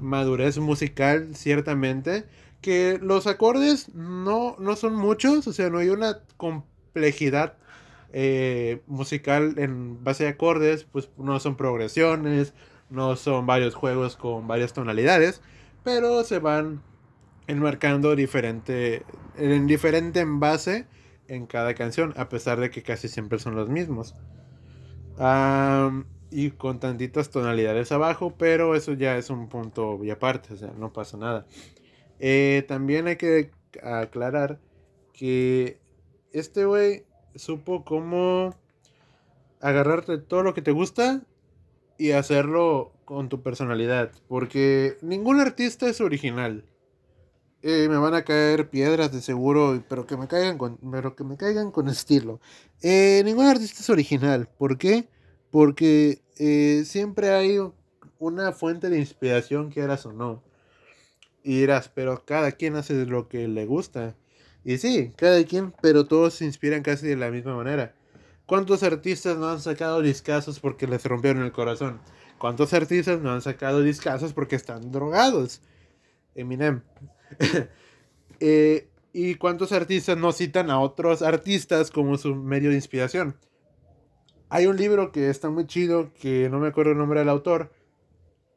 madurez 0.00 0.58
musical 0.58 1.34
ciertamente, 1.34 2.24
que 2.60 2.98
los 3.02 3.26
acordes 3.26 3.94
no, 3.94 4.56
no 4.58 4.76
son 4.76 4.94
muchos, 4.96 5.46
o 5.46 5.52
sea, 5.52 5.70
no 5.70 5.78
hay 5.78 5.90
una 5.90 6.20
complejidad 6.36 7.56
eh, 8.12 8.80
musical 8.86 9.54
en 9.58 10.02
base 10.02 10.26
a 10.26 10.30
acordes, 10.30 10.84
pues 10.84 11.10
no 11.18 11.38
son 11.40 11.56
progresiones, 11.56 12.54
no 12.90 13.16
son 13.16 13.46
varios 13.46 13.74
juegos 13.74 14.16
con 14.16 14.46
varias 14.46 14.72
tonalidades, 14.72 15.42
pero 15.84 16.24
se 16.24 16.38
van 16.38 16.82
enmarcando 17.46 18.14
diferente, 18.14 19.02
en 19.36 19.66
diferente 19.66 20.20
envase 20.20 20.86
en 21.28 21.46
cada 21.46 21.74
canción, 21.74 22.14
a 22.16 22.28
pesar 22.28 22.60
de 22.60 22.70
que 22.70 22.82
casi 22.82 23.08
siempre 23.08 23.38
son 23.38 23.54
los 23.54 23.68
mismos. 23.68 24.14
y 26.30 26.50
con 26.50 26.78
tantitas 26.78 27.30
tonalidades 27.30 27.90
abajo, 27.90 28.34
pero 28.36 28.74
eso 28.74 28.92
ya 28.92 29.16
es 29.16 29.30
un 29.30 29.48
punto 29.48 30.04
y 30.04 30.10
aparte, 30.10 30.54
o 30.54 30.56
sea, 30.56 30.72
no 30.78 30.92
pasa 30.92 31.16
nada. 31.16 31.46
Eh, 32.20 32.64
también 32.68 33.06
hay 33.06 33.16
que 33.16 33.50
aclarar 33.82 34.58
que 35.12 35.78
este 36.32 36.64
güey 36.64 37.04
supo 37.34 37.84
cómo 37.84 38.54
agarrarte 39.60 40.18
todo 40.18 40.42
lo 40.42 40.54
que 40.54 40.62
te 40.62 40.70
gusta 40.70 41.22
y 41.98 42.12
hacerlo 42.12 42.92
con 43.04 43.28
tu 43.28 43.42
personalidad, 43.42 44.12
porque 44.28 44.96
ningún 45.02 45.40
artista 45.40 45.88
es 45.88 46.00
original. 46.00 46.64
Eh, 47.60 47.88
me 47.88 47.96
van 47.96 48.14
a 48.14 48.22
caer 48.22 48.70
piedras 48.70 49.12
de 49.12 49.20
seguro, 49.20 49.82
pero 49.88 50.06
que 50.06 50.16
me 50.16 50.28
caigan 50.28 50.58
con, 50.58 50.78
pero 50.92 51.16
que 51.16 51.24
me 51.24 51.36
caigan 51.36 51.72
con 51.72 51.88
estilo. 51.88 52.40
Eh, 52.82 53.22
ningún 53.24 53.46
artista 53.46 53.80
es 53.80 53.90
original. 53.90 54.48
¿Por 54.58 54.78
qué? 54.78 55.08
Porque 55.50 56.22
eh, 56.38 56.84
siempre 56.86 57.30
hay 57.30 57.58
una 58.20 58.52
fuente 58.52 58.90
de 58.90 58.98
inspiración, 58.98 59.70
quieras 59.70 60.06
o 60.06 60.12
no. 60.12 60.42
Y 61.42 61.60
dirás, 61.60 61.90
pero 61.92 62.24
cada 62.24 62.52
quien 62.52 62.76
hace 62.76 63.06
lo 63.06 63.28
que 63.28 63.48
le 63.48 63.66
gusta. 63.66 64.14
Y 64.64 64.78
sí, 64.78 65.12
cada 65.16 65.42
quien, 65.44 65.72
pero 65.80 66.06
todos 66.06 66.34
se 66.34 66.44
inspiran 66.44 66.82
casi 66.82 67.06
de 67.08 67.16
la 67.16 67.30
misma 67.30 67.56
manera. 67.56 67.94
¿Cuántos 68.48 68.82
artistas 68.82 69.36
no 69.36 69.50
han 69.50 69.60
sacado 69.60 70.00
discazos 70.00 70.58
porque 70.58 70.86
les 70.86 71.04
rompieron 71.04 71.42
el 71.42 71.52
corazón? 71.52 72.00
¿Cuántos 72.38 72.72
artistas 72.72 73.20
no 73.20 73.30
han 73.30 73.42
sacado 73.42 73.82
discazos 73.82 74.32
porque 74.32 74.56
están 74.56 74.90
drogados? 74.90 75.60
Eminem. 76.34 76.82
Eh, 78.40 78.88
¿Y 79.12 79.34
cuántos 79.34 79.72
artistas 79.72 80.16
no 80.16 80.30
citan 80.30 80.70
a 80.70 80.78
otros 80.78 81.22
artistas 81.22 81.90
como 81.90 82.16
su 82.16 82.36
medio 82.36 82.70
de 82.70 82.76
inspiración? 82.76 83.36
Hay 84.48 84.66
un 84.66 84.76
libro 84.76 85.10
que 85.10 85.28
está 85.28 85.50
muy 85.50 85.66
chido, 85.66 86.12
que 86.14 86.48
no 86.48 86.60
me 86.60 86.68
acuerdo 86.68 86.92
el 86.92 86.98
nombre 86.98 87.18
del 87.18 87.30
autor, 87.30 87.72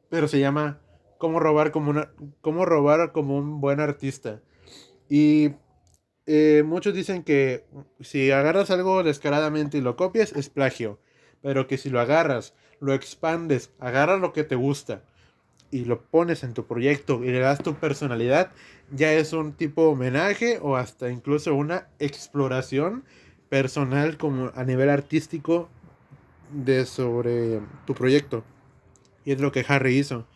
pero 0.08 0.28
se 0.28 0.38
llama 0.38 0.78
Cómo 1.18 1.40
robar 1.40 1.72
como, 1.72 1.90
una, 1.90 2.12
cómo 2.42 2.64
robar 2.64 3.10
como 3.10 3.36
un 3.36 3.60
buen 3.60 3.80
artista. 3.80 4.40
Y 5.08 5.50
eh, 6.26 6.62
muchos 6.64 6.94
dicen 6.94 7.22
que 7.22 7.64
si 8.00 8.30
agarras 8.30 8.70
algo 8.70 9.02
descaradamente 9.02 9.78
y 9.78 9.80
lo 9.80 9.96
copias, 9.96 10.32
es 10.32 10.48
plagio. 10.48 10.98
Pero 11.42 11.66
que 11.66 11.78
si 11.78 11.90
lo 11.90 12.00
agarras, 12.00 12.54
lo 12.80 12.94
expandes, 12.94 13.70
agarras 13.80 14.20
lo 14.20 14.32
que 14.32 14.44
te 14.44 14.54
gusta 14.54 15.02
y 15.70 15.84
lo 15.86 16.02
pones 16.02 16.44
en 16.44 16.54
tu 16.54 16.66
proyecto 16.66 17.24
y 17.24 17.28
le 17.30 17.40
das 17.40 17.62
tu 17.62 17.74
personalidad, 17.74 18.52
ya 18.90 19.12
es 19.12 19.32
un 19.32 19.54
tipo 19.54 19.88
homenaje 19.88 20.58
o 20.60 20.76
hasta 20.76 21.10
incluso 21.10 21.54
una 21.54 21.88
exploración 21.98 23.04
personal 23.48 24.18
como 24.18 24.52
a 24.54 24.64
nivel 24.64 24.90
artístico 24.90 25.68
de 26.52 26.86
sobre 26.86 27.60
tu 27.86 27.94
proyecto. 27.94 28.44
Y 29.24 29.32
es 29.32 29.40
lo 29.40 29.50
que 29.50 29.64
Harry 29.66 29.98
hizo. 29.98 30.26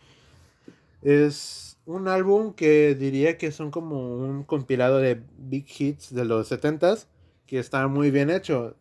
Es 1.01 1.66
un 1.87 2.09
álbum 2.09 2.53
que 2.53 2.95
diría 2.95 3.37
que 3.37 3.51
son 3.51 3.71
como 3.71 4.17
un 4.17 4.43
compilado 4.43 4.99
de 4.99 5.21
big 5.37 5.65
hits 5.79 6.13
de 6.13 6.25
los 6.25 6.51
70s 6.51 7.07
que 7.47 7.59
está 7.59 7.87
muy 7.87 8.11
bien 8.11 8.29
hecho. 8.29 8.75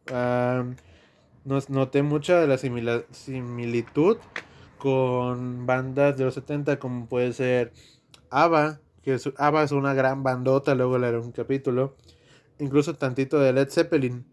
nos 1.45 1.71
noté 1.71 2.03
mucha 2.03 2.45
la 2.47 2.59
similitud 2.59 4.19
con 4.79 5.67
bandas 5.67 6.17
de 6.19 6.25
los 6.25 6.35
70 6.35 6.79
como 6.81 7.07
puede 7.07 7.33
ser 7.33 7.73
ABBA, 8.31 8.81
que 9.03 9.15
es, 9.15 9.31
ABBA 9.37 9.63
es 9.63 9.73
una 9.73 9.95
gran 9.95 10.25
bandota, 10.25 10.75
luego 10.75 10.99
le 10.99 11.07
haré 11.07 11.19
un 11.19 11.31
capítulo, 11.31 11.95
incluso 12.59 12.97
tantito 12.97 13.39
de 13.39 13.53
Led 13.53 13.69
Zeppelin. 13.71 14.25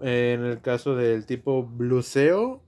en 0.00 0.44
el 0.44 0.60
caso 0.60 0.94
del 0.94 1.26
tipo 1.26 1.64
bluseo, 1.64 2.62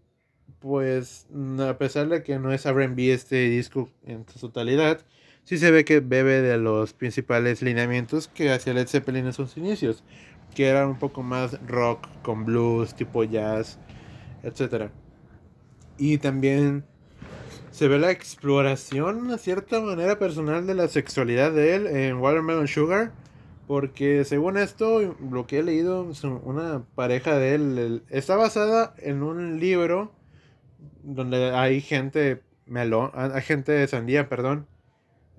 pues 0.59 1.29
a 1.61 1.79
pesar 1.79 2.09
de 2.09 2.25
que 2.25 2.41
no 2.41 2.53
es 2.53 2.67
R&B 2.67 3.13
este 3.13 3.49
disco 3.49 3.89
en 4.05 4.27
su 4.29 4.41
totalidad, 4.41 5.01
sí 5.51 5.59
se 5.59 5.73
ve 5.73 5.85
que 5.85 5.99
bebe 5.99 6.43
de 6.43 6.59
los 6.59 6.93
principales 6.93 7.61
lineamientos 7.61 8.29
que 8.29 8.53
hacía 8.53 8.73
Led 8.73 8.87
Zeppelin 8.87 9.27
en 9.27 9.33
sus 9.33 9.57
inicios, 9.57 10.05
que 10.55 10.69
eran 10.69 10.91
un 10.91 10.99
poco 11.01 11.25
más 11.25 11.59
rock 11.67 12.07
con 12.23 12.45
blues, 12.45 12.95
tipo 12.95 13.25
jazz, 13.25 13.77
etc. 14.45 14.93
Y 15.99 16.19
también 16.19 16.85
se 17.73 17.89
ve 17.89 17.99
la 17.99 18.13
exploración, 18.13 19.27
de 19.27 19.39
cierta 19.39 19.81
manera 19.81 20.21
personal, 20.21 20.69
de 20.69 20.75
la 20.77 20.87
sexualidad 20.87 21.51
de 21.51 21.75
él 21.75 21.87
en 21.89 22.19
Watermelon 22.19 22.69
Sugar. 22.69 23.11
Porque 23.67 24.25
según 24.25 24.57
esto, 24.57 25.17
lo 25.33 25.49
que 25.49 25.59
he 25.59 25.63
leído, 25.65 26.13
una 26.45 26.85
pareja 26.95 27.37
de 27.37 27.57
él 27.57 28.05
está 28.09 28.37
basada 28.37 28.95
en 28.99 29.25
un 29.25 29.59
libro 29.59 30.13
donde 31.03 31.51
hay 31.57 31.81
gente 31.81 32.41
melón, 32.67 33.11
hay 33.15 33.43
gente 33.43 33.73
de 33.73 33.89
sandía, 33.89 34.29
perdón. 34.29 34.70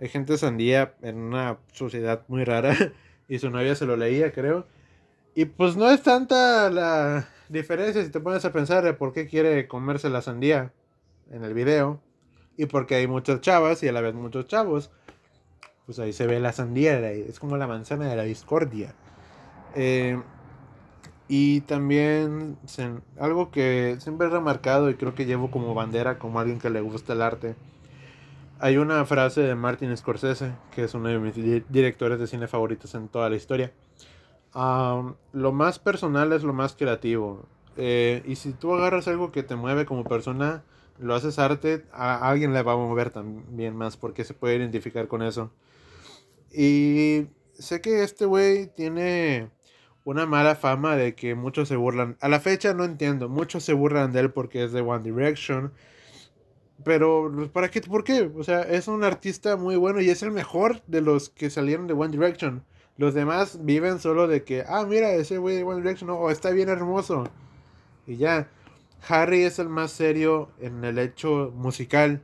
Hay 0.01 0.09
gente 0.09 0.35
sandía 0.37 0.95
en 1.03 1.17
una 1.17 1.59
sociedad 1.71 2.23
muy 2.27 2.43
rara. 2.43 2.75
Y 3.29 3.39
su 3.39 3.49
novia 3.49 3.75
se 3.75 3.85
lo 3.85 3.95
leía, 3.95 4.33
creo. 4.33 4.65
Y 5.35 5.45
pues 5.45 5.77
no 5.77 5.89
es 5.89 6.03
tanta 6.03 6.69
la 6.69 7.29
diferencia 7.47 8.03
si 8.03 8.09
te 8.09 8.19
pones 8.19 8.43
a 8.43 8.51
pensar 8.51 8.83
de 8.83 8.93
por 8.93 9.13
qué 9.13 9.25
quiere 9.25 9.69
comerse 9.69 10.09
la 10.09 10.21
sandía 10.21 10.73
en 11.31 11.45
el 11.45 11.53
video 11.53 12.01
y 12.57 12.65
porque 12.65 12.95
hay 12.95 13.07
muchas 13.07 13.39
chavas 13.39 13.83
y 13.83 13.87
a 13.87 13.93
la 13.93 14.01
vez 14.01 14.15
muchos 14.15 14.47
chavos. 14.47 14.91
Pues 15.85 15.97
ahí 15.99 16.11
se 16.11 16.27
ve 16.27 16.41
la 16.41 16.51
sandía, 16.51 17.09
es 17.09 17.39
como 17.39 17.55
la 17.55 17.67
manzana 17.67 18.09
de 18.09 18.17
la 18.17 18.23
discordia. 18.23 18.95
Eh, 19.75 20.21
y 21.29 21.61
también 21.61 22.57
algo 23.17 23.49
que 23.49 23.95
siempre 24.01 24.27
he 24.27 24.29
remarcado 24.29 24.89
y 24.89 24.95
creo 24.95 25.15
que 25.15 25.25
llevo 25.25 25.51
como 25.51 25.73
bandera, 25.73 26.19
como 26.19 26.41
alguien 26.41 26.59
que 26.59 26.69
le 26.69 26.81
gusta 26.81 27.13
el 27.13 27.21
arte. 27.21 27.55
Hay 28.63 28.77
una 28.77 29.03
frase 29.05 29.41
de 29.41 29.55
Martin 29.55 29.97
Scorsese, 29.97 30.51
que 30.69 30.83
es 30.83 30.93
uno 30.93 31.09
de 31.09 31.17
mis 31.17 31.33
directores 31.67 32.19
de 32.19 32.27
cine 32.27 32.47
favoritos 32.47 32.93
en 32.93 33.07
toda 33.07 33.27
la 33.27 33.35
historia, 33.35 33.73
lo 34.53 35.51
más 35.51 35.79
personal 35.79 36.31
es 36.31 36.43
lo 36.43 36.53
más 36.53 36.75
creativo. 36.75 37.47
Eh, 37.75 38.21
y 38.27 38.35
si 38.35 38.53
tú 38.53 38.75
agarras 38.75 39.07
algo 39.07 39.31
que 39.31 39.41
te 39.41 39.55
mueve 39.55 39.87
como 39.87 40.03
persona, 40.03 40.63
lo 40.99 41.15
haces 41.15 41.39
arte, 41.39 41.85
a 41.91 42.29
alguien 42.29 42.53
le 42.53 42.61
va 42.61 42.73
a 42.73 42.77
mover 42.77 43.09
también 43.09 43.75
más 43.75 43.97
porque 43.97 44.23
se 44.25 44.35
puede 44.35 44.57
identificar 44.57 45.07
con 45.07 45.23
eso. 45.23 45.51
Y 46.53 47.29
sé 47.53 47.81
que 47.81 48.03
este 48.03 48.25
güey 48.25 48.67
tiene 48.67 49.49
una 50.03 50.27
mala 50.27 50.53
fama 50.53 50.95
de 50.95 51.15
que 51.15 51.33
muchos 51.33 51.67
se 51.67 51.77
burlan. 51.77 52.15
A 52.21 52.29
la 52.29 52.39
fecha 52.39 52.75
no 52.75 52.83
entiendo, 52.83 53.27
muchos 53.27 53.63
se 53.63 53.73
burlan 53.73 54.11
de 54.11 54.19
él 54.19 54.31
porque 54.31 54.63
es 54.63 54.71
de 54.71 54.81
One 54.81 55.03
Direction. 55.03 55.73
Pero, 56.83 57.49
¿para 57.53 57.69
qué? 57.69 57.81
¿Por 57.81 58.03
qué? 58.03 58.31
O 58.35 58.43
sea, 58.43 58.61
es 58.61 58.87
un 58.87 59.03
artista 59.03 59.57
muy 59.57 59.75
bueno 59.75 60.01
y 60.01 60.09
es 60.09 60.23
el 60.23 60.31
mejor 60.31 60.81
de 60.87 61.01
los 61.01 61.29
que 61.29 61.49
salieron 61.49 61.87
de 61.87 61.93
One 61.93 62.11
Direction. 62.11 62.63
Los 62.97 63.13
demás 63.13 63.59
viven 63.63 63.99
solo 63.99 64.27
de 64.27 64.43
que, 64.43 64.63
ah, 64.67 64.85
mira, 64.87 65.11
ese 65.13 65.37
güey 65.37 65.55
de 65.57 65.63
One 65.63 65.81
Direction, 65.81 66.09
oh, 66.09 66.29
está 66.29 66.51
bien 66.51 66.69
hermoso. 66.69 67.25
Y 68.07 68.17
ya. 68.17 68.49
Harry 69.07 69.43
es 69.43 69.57
el 69.57 69.69
más 69.69 69.91
serio 69.91 70.51
en 70.59 70.83
el 70.83 70.99
hecho 70.99 71.51
musical 71.55 72.21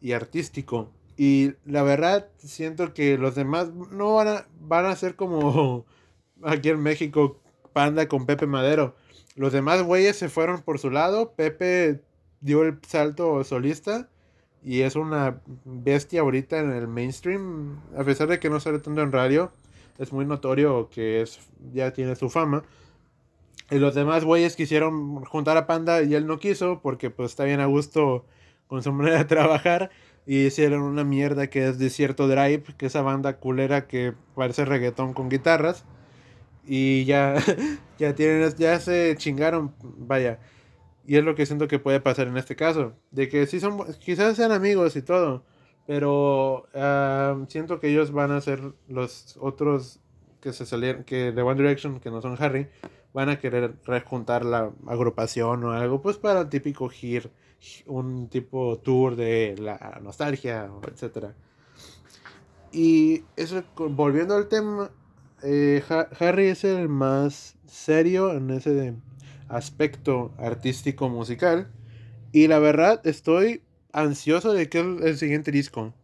y 0.00 0.12
artístico. 0.12 0.90
Y 1.16 1.52
la 1.64 1.82
verdad, 1.82 2.28
siento 2.38 2.94
que 2.94 3.18
los 3.18 3.34
demás 3.34 3.72
no 3.72 4.14
van 4.14 4.28
a, 4.28 4.48
van 4.60 4.86
a 4.86 4.96
ser 4.96 5.16
como 5.16 5.84
aquí 6.42 6.70
en 6.70 6.82
México, 6.82 7.40
Panda 7.72 8.08
con 8.08 8.26
Pepe 8.26 8.46
Madero. 8.46 8.96
Los 9.34 9.52
demás 9.52 9.82
güeyes 9.82 10.16
se 10.16 10.30
fueron 10.30 10.62
por 10.62 10.78
su 10.78 10.90
lado. 10.90 11.34
Pepe 11.34 12.00
dio 12.40 12.62
el 12.62 12.78
salto 12.86 13.42
solista 13.44 14.08
y 14.62 14.82
es 14.82 14.96
una 14.96 15.40
bestia 15.64 16.22
ahorita 16.22 16.58
en 16.58 16.72
el 16.72 16.88
mainstream. 16.88 17.80
A 17.96 18.04
pesar 18.04 18.28
de 18.28 18.40
que 18.40 18.50
no 18.50 18.58
sale 18.58 18.80
tanto 18.80 19.00
en 19.00 19.12
radio, 19.12 19.52
es 19.98 20.12
muy 20.12 20.24
notorio 20.24 20.90
que 20.90 21.22
es, 21.22 21.38
ya 21.72 21.92
tiene 21.92 22.16
su 22.16 22.28
fama. 22.30 22.64
Y 23.70 23.78
los 23.78 23.94
demás 23.94 24.24
güeyes 24.24 24.56
quisieron 24.56 25.24
juntar 25.24 25.56
a 25.56 25.66
Panda 25.66 26.02
y 26.02 26.14
él 26.14 26.26
no 26.26 26.38
quiso 26.38 26.80
porque 26.82 27.10
pues 27.10 27.30
está 27.30 27.44
bien 27.44 27.60
a 27.60 27.66
gusto 27.66 28.24
con 28.66 28.82
su 28.82 28.92
manera 28.92 29.18
de 29.18 29.24
trabajar. 29.24 29.90
Y 30.26 30.46
hicieron 30.46 30.82
una 30.82 31.04
mierda 31.04 31.48
que 31.48 31.68
es 31.68 31.78
Desierto 31.78 32.26
Drive, 32.26 32.64
que 32.76 32.86
esa 32.86 33.02
banda 33.02 33.38
culera 33.38 33.86
que 33.86 34.14
parece 34.34 34.64
reggaetón 34.64 35.14
con 35.14 35.28
guitarras. 35.28 35.84
Y 36.66 37.04
ya, 37.04 37.36
ya 37.98 38.16
tienen, 38.16 38.52
ya 38.56 38.80
se 38.80 39.14
chingaron, 39.16 39.72
vaya. 39.80 40.40
Y 41.06 41.16
es 41.16 41.24
lo 41.24 41.34
que 41.34 41.46
siento 41.46 41.68
que 41.68 41.78
puede 41.78 42.00
pasar 42.00 42.26
en 42.26 42.36
este 42.36 42.56
caso. 42.56 42.94
De 43.10 43.28
que 43.28 43.46
sí 43.46 43.60
son, 43.60 43.78
quizás 44.00 44.36
sean 44.36 44.52
amigos 44.52 44.96
y 44.96 45.02
todo. 45.02 45.44
Pero 45.86 46.66
siento 47.48 47.78
que 47.78 47.88
ellos 47.88 48.10
van 48.10 48.32
a 48.32 48.40
ser 48.40 48.60
los 48.88 49.36
otros 49.40 50.00
que 50.40 50.52
se 50.52 50.66
salieron, 50.66 51.04
que 51.04 51.32
de 51.32 51.42
One 51.42 51.60
Direction, 51.60 52.00
que 52.00 52.10
no 52.10 52.20
son 52.20 52.36
Harry, 52.40 52.68
van 53.12 53.28
a 53.28 53.38
querer 53.38 53.76
rejuntar 53.84 54.44
la 54.44 54.72
agrupación 54.86 55.64
o 55.64 55.72
algo, 55.72 56.02
pues 56.02 56.18
para 56.18 56.40
el 56.40 56.48
típico 56.48 56.88
gir, 56.88 57.30
un 57.86 58.28
tipo 58.28 58.78
tour 58.78 59.16
de 59.16 59.54
la 59.58 60.00
nostalgia, 60.02 60.70
etc. 60.86 61.28
Y 62.72 63.24
eso, 63.36 63.62
volviendo 63.76 64.34
al 64.34 64.48
tema, 64.48 64.90
eh, 65.42 65.82
Harry 66.20 66.48
es 66.48 66.64
el 66.64 66.88
más 66.88 67.56
serio 67.66 68.32
en 68.32 68.50
ese 68.50 68.94
aspecto 69.48 70.34
artístico 70.38 71.08
musical. 71.08 71.70
Y 72.32 72.48
la 72.48 72.58
verdad, 72.58 73.00
estoy 73.06 73.62
ansioso 73.92 74.52
de 74.52 74.68
que 74.68 74.80
el, 74.80 75.02
el 75.02 75.16
siguiente 75.16 75.50
disco. 75.50 75.94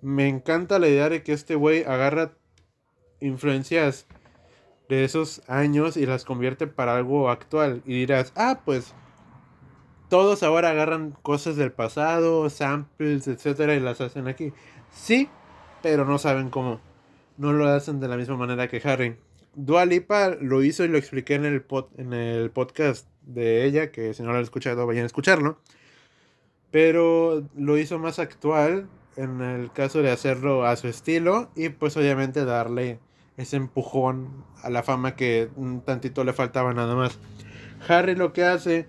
Me 0.00 0.28
encanta 0.28 0.78
la 0.78 0.88
idea 0.88 1.08
de 1.08 1.22
que 1.22 1.32
este 1.32 1.54
güey 1.54 1.84
agarra 1.84 2.32
influencias 3.20 4.06
de 4.88 5.04
esos 5.04 5.42
años 5.48 5.96
y 5.96 6.06
las 6.06 6.24
convierte 6.24 6.66
para 6.66 6.96
algo 6.96 7.30
actual. 7.30 7.82
Y 7.86 7.94
dirás, 7.94 8.32
ah, 8.36 8.60
pues 8.64 8.94
todos 10.08 10.42
ahora 10.42 10.70
agarran 10.70 11.12
cosas 11.22 11.56
del 11.56 11.72
pasado, 11.72 12.48
samples, 12.50 13.26
etcétera, 13.26 13.74
y 13.74 13.80
las 13.80 14.00
hacen 14.00 14.28
aquí. 14.28 14.52
Sí, 14.92 15.28
pero 15.82 16.04
no 16.04 16.18
saben 16.18 16.50
cómo. 16.50 16.80
No 17.36 17.52
lo 17.52 17.68
hacen 17.68 18.00
de 18.00 18.08
la 18.08 18.16
misma 18.16 18.36
manera 18.36 18.68
que 18.68 18.80
Harry. 18.88 19.16
Dua 19.54 19.84
Lipa 19.86 20.36
lo 20.40 20.62
hizo 20.62 20.84
y 20.84 20.88
lo 20.88 20.98
expliqué 20.98 21.34
en 21.34 21.44
el, 21.44 21.64
en 21.96 22.12
el 22.12 22.50
podcast 22.50 23.06
de 23.22 23.64
ella, 23.64 23.90
que 23.90 24.14
si 24.14 24.22
no 24.22 24.30
lo 24.30 24.36
han 24.36 24.42
escuchado, 24.42 24.86
vayan 24.86 25.04
a 25.04 25.06
escucharlo. 25.06 25.58
Pero 26.70 27.48
lo 27.56 27.78
hizo 27.78 27.98
más 27.98 28.18
actual 28.18 28.88
en 29.16 29.40
el 29.40 29.70
caso 29.72 30.02
de 30.02 30.10
hacerlo 30.10 30.66
a 30.66 30.76
su 30.76 30.88
estilo 30.88 31.50
y 31.54 31.68
pues 31.68 31.96
obviamente 31.96 32.44
darle 32.44 32.98
ese 33.36 33.56
empujón 33.56 34.44
a 34.62 34.70
la 34.70 34.82
fama 34.82 35.16
que 35.16 35.48
un 35.56 35.82
tantito 35.82 36.24
le 36.24 36.32
faltaba 36.32 36.74
nada 36.74 36.94
más. 36.94 37.18
Harry 37.88 38.14
lo 38.14 38.32
que 38.32 38.44
hace 38.44 38.86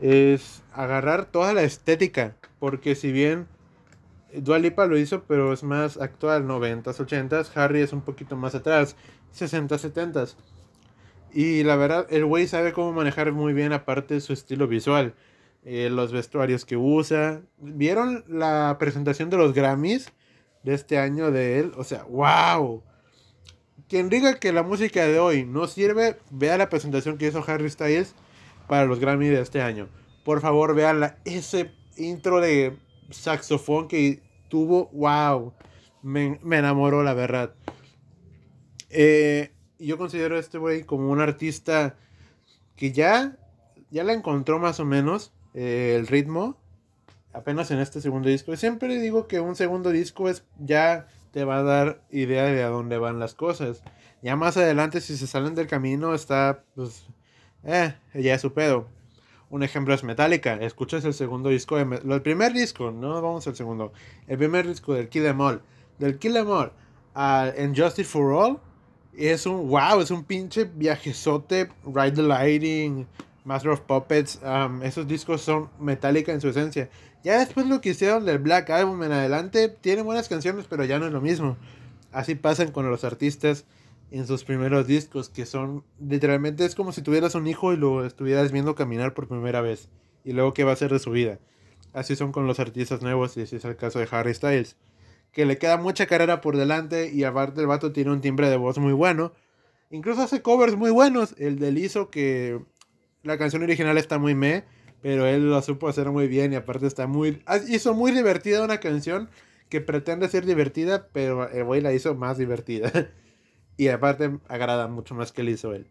es 0.00 0.62
agarrar 0.72 1.26
toda 1.26 1.54
la 1.54 1.62
estética, 1.62 2.36
porque 2.58 2.94
si 2.94 3.12
bien 3.12 3.46
Dua 4.36 4.58
Lipa 4.58 4.86
lo 4.86 4.98
hizo, 4.98 5.24
pero 5.24 5.52
es 5.52 5.62
más 5.62 5.96
actual, 5.96 6.46
90s, 6.46 6.96
80s, 6.98 7.50
Harry 7.54 7.80
es 7.80 7.92
un 7.92 8.02
poquito 8.02 8.36
más 8.36 8.54
atrás, 8.54 8.96
60 9.32 9.78
70 9.78 10.26
Y 11.32 11.62
la 11.62 11.76
verdad, 11.76 12.06
el 12.10 12.24
güey 12.24 12.46
sabe 12.46 12.72
cómo 12.72 12.92
manejar 12.92 13.32
muy 13.32 13.52
bien 13.52 13.72
aparte 13.72 14.20
su 14.20 14.32
estilo 14.32 14.66
visual. 14.66 15.14
Eh, 15.66 15.88
los 15.88 16.12
vestuarios 16.12 16.66
que 16.66 16.76
usa. 16.76 17.40
¿Vieron 17.56 18.24
la 18.28 18.76
presentación 18.78 19.30
de 19.30 19.38
los 19.38 19.54
Grammys 19.54 20.12
de 20.62 20.74
este 20.74 20.98
año 20.98 21.30
de 21.30 21.58
él? 21.58 21.72
O 21.76 21.84
sea, 21.84 22.04
wow. 22.04 22.82
Quien 23.88 24.10
diga 24.10 24.38
que 24.38 24.52
la 24.52 24.62
música 24.62 25.06
de 25.06 25.18
hoy 25.18 25.44
no 25.46 25.66
sirve, 25.66 26.18
vea 26.30 26.58
la 26.58 26.68
presentación 26.68 27.16
que 27.16 27.28
hizo 27.28 27.42
Harry 27.46 27.70
Styles 27.70 28.14
para 28.68 28.84
los 28.84 29.00
Grammys 29.00 29.30
de 29.30 29.40
este 29.40 29.62
año. 29.62 29.88
Por 30.22 30.42
favor, 30.42 30.74
vean 30.74 31.16
ese 31.24 31.70
intro 31.96 32.40
de 32.40 32.76
saxofón 33.10 33.88
que 33.88 34.20
Wow. 34.56 35.54
Me, 36.02 36.38
me 36.42 36.58
enamoró, 36.58 37.02
la 37.02 37.14
verdad. 37.14 37.54
Eh, 38.90 39.52
yo 39.78 39.98
considero 39.98 40.36
a 40.36 40.40
este 40.40 40.58
güey 40.58 40.84
como 40.84 41.10
un 41.10 41.20
artista 41.20 41.96
que 42.76 42.92
ya, 42.92 43.36
ya 43.90 44.04
la 44.04 44.12
encontró 44.12 44.58
más 44.58 44.80
o 44.80 44.84
menos 44.84 45.32
eh, 45.54 45.96
el 45.98 46.06
ritmo. 46.06 46.56
Apenas 47.32 47.70
en 47.72 47.80
este 47.80 48.00
segundo 48.00 48.28
disco. 48.28 48.54
Siempre 48.56 49.00
digo 49.00 49.26
que 49.26 49.40
un 49.40 49.56
segundo 49.56 49.90
disco 49.90 50.28
es 50.28 50.44
ya 50.58 51.08
te 51.32 51.44
va 51.44 51.58
a 51.58 51.62
dar 51.64 52.00
idea 52.10 52.44
de 52.44 52.62
a 52.62 52.68
dónde 52.68 52.96
van 52.96 53.18
las 53.18 53.34
cosas. 53.34 53.82
Ya 54.22 54.36
más 54.36 54.56
adelante, 54.56 55.00
si 55.00 55.16
se 55.16 55.26
salen 55.26 55.56
del 55.56 55.66
camino, 55.66 56.14
está, 56.14 56.62
pues, 56.76 57.06
eh, 57.64 57.94
ya 58.14 58.34
es 58.34 58.40
su 58.40 58.52
pedo. 58.52 58.86
Un 59.54 59.62
ejemplo 59.62 59.94
es 59.94 60.02
Metallica. 60.02 60.54
Escuchas 60.54 61.04
el 61.04 61.14
segundo 61.14 61.48
disco, 61.48 61.76
de, 61.76 62.00
el 62.12 62.22
primer 62.22 62.52
disco, 62.52 62.90
no 62.90 63.22
vamos 63.22 63.46
al 63.46 63.54
segundo. 63.54 63.92
El 64.26 64.36
primer 64.36 64.66
disco 64.66 64.94
del 64.94 65.08
Kill 65.08 65.26
Em 65.26 65.40
All. 65.40 65.62
Del 66.00 66.18
Kill 66.18 66.36
Em 66.36 66.50
All 66.50 66.72
a 67.14 67.52
Justice 67.72 68.10
for 68.10 68.32
All 68.32 68.58
es 69.16 69.46
un 69.46 69.68
wow, 69.68 70.00
es 70.00 70.10
un 70.10 70.24
pinche 70.24 70.64
viajezote, 70.64 71.68
Ride 71.86 72.16
the 72.16 72.22
Lighting, 72.22 73.06
Master 73.44 73.70
of 73.70 73.82
Puppets, 73.82 74.40
um, 74.42 74.82
esos 74.82 75.06
discos 75.06 75.42
son 75.42 75.70
Metallica 75.78 76.32
en 76.32 76.40
su 76.40 76.48
esencia. 76.48 76.90
Ya 77.22 77.38
después 77.38 77.64
lo 77.68 77.80
que 77.80 77.90
hicieron 77.90 78.26
del 78.26 78.40
Black 78.40 78.70
Album 78.70 79.04
en 79.04 79.12
adelante, 79.12 79.68
tiene 79.68 80.02
buenas 80.02 80.28
canciones, 80.28 80.66
pero 80.68 80.84
ya 80.84 80.98
no 80.98 81.06
es 81.06 81.12
lo 81.12 81.20
mismo. 81.20 81.56
Así 82.10 82.34
pasan 82.34 82.72
con 82.72 82.90
los 82.90 83.04
artistas 83.04 83.66
en 84.10 84.26
sus 84.26 84.44
primeros 84.44 84.86
discos, 84.86 85.28
que 85.28 85.46
son 85.46 85.84
literalmente 86.00 86.64
es 86.64 86.74
como 86.74 86.92
si 86.92 87.02
tuvieras 87.02 87.34
un 87.34 87.46
hijo 87.46 87.72
y 87.72 87.76
lo 87.76 88.04
estuvieras 88.04 88.52
viendo 88.52 88.74
caminar 88.74 89.14
por 89.14 89.28
primera 89.28 89.60
vez. 89.60 89.88
Y 90.24 90.32
luego 90.32 90.54
qué 90.54 90.64
va 90.64 90.70
a 90.70 90.74
hacer 90.74 90.92
de 90.92 90.98
su 90.98 91.10
vida. 91.10 91.38
Así 91.92 92.16
son 92.16 92.32
con 92.32 92.46
los 92.46 92.60
artistas 92.60 93.02
nuevos, 93.02 93.36
y 93.36 93.42
ese 93.42 93.56
es 93.56 93.64
el 93.64 93.76
caso 93.76 93.98
de 93.98 94.08
Harry 94.10 94.34
Styles 94.34 94.76
que 95.34 95.44
le 95.44 95.58
queda 95.58 95.76
mucha 95.76 96.06
carrera 96.06 96.40
por 96.40 96.56
delante 96.56 97.10
y 97.12 97.24
aparte 97.24 97.60
el 97.60 97.66
vato 97.66 97.92
tiene 97.92 98.12
un 98.12 98.20
timbre 98.20 98.48
de 98.48 98.56
voz 98.56 98.78
muy 98.78 98.92
bueno. 98.92 99.32
Incluso 99.90 100.22
hace 100.22 100.40
covers 100.40 100.76
muy 100.76 100.90
buenos. 100.90 101.34
El 101.38 101.58
del 101.58 101.76
hizo 101.76 102.08
que 102.08 102.60
la 103.22 103.36
canción 103.36 103.62
original 103.62 103.98
está 103.98 104.18
muy 104.18 104.34
meh, 104.34 104.64
pero 105.02 105.26
él 105.26 105.50
lo 105.50 105.60
supo 105.60 105.88
hacer 105.88 106.10
muy 106.10 106.28
bien 106.28 106.52
y 106.52 106.56
aparte 106.56 106.86
está 106.86 107.06
muy... 107.08 107.42
Hizo 107.68 107.94
muy 107.94 108.12
divertida 108.12 108.64
una 108.64 108.78
canción 108.78 109.28
que 109.68 109.80
pretende 109.80 110.28
ser 110.28 110.46
divertida, 110.46 111.08
pero 111.12 111.50
el 111.50 111.64
güey 111.64 111.80
la 111.80 111.92
hizo 111.92 112.14
más 112.14 112.38
divertida. 112.38 112.92
y 113.76 113.88
aparte 113.88 114.38
agrada 114.48 114.88
mucho 114.88 115.14
más 115.14 115.32
que 115.32 115.42
le 115.42 115.52
hizo 115.52 115.74
él. 115.74 115.86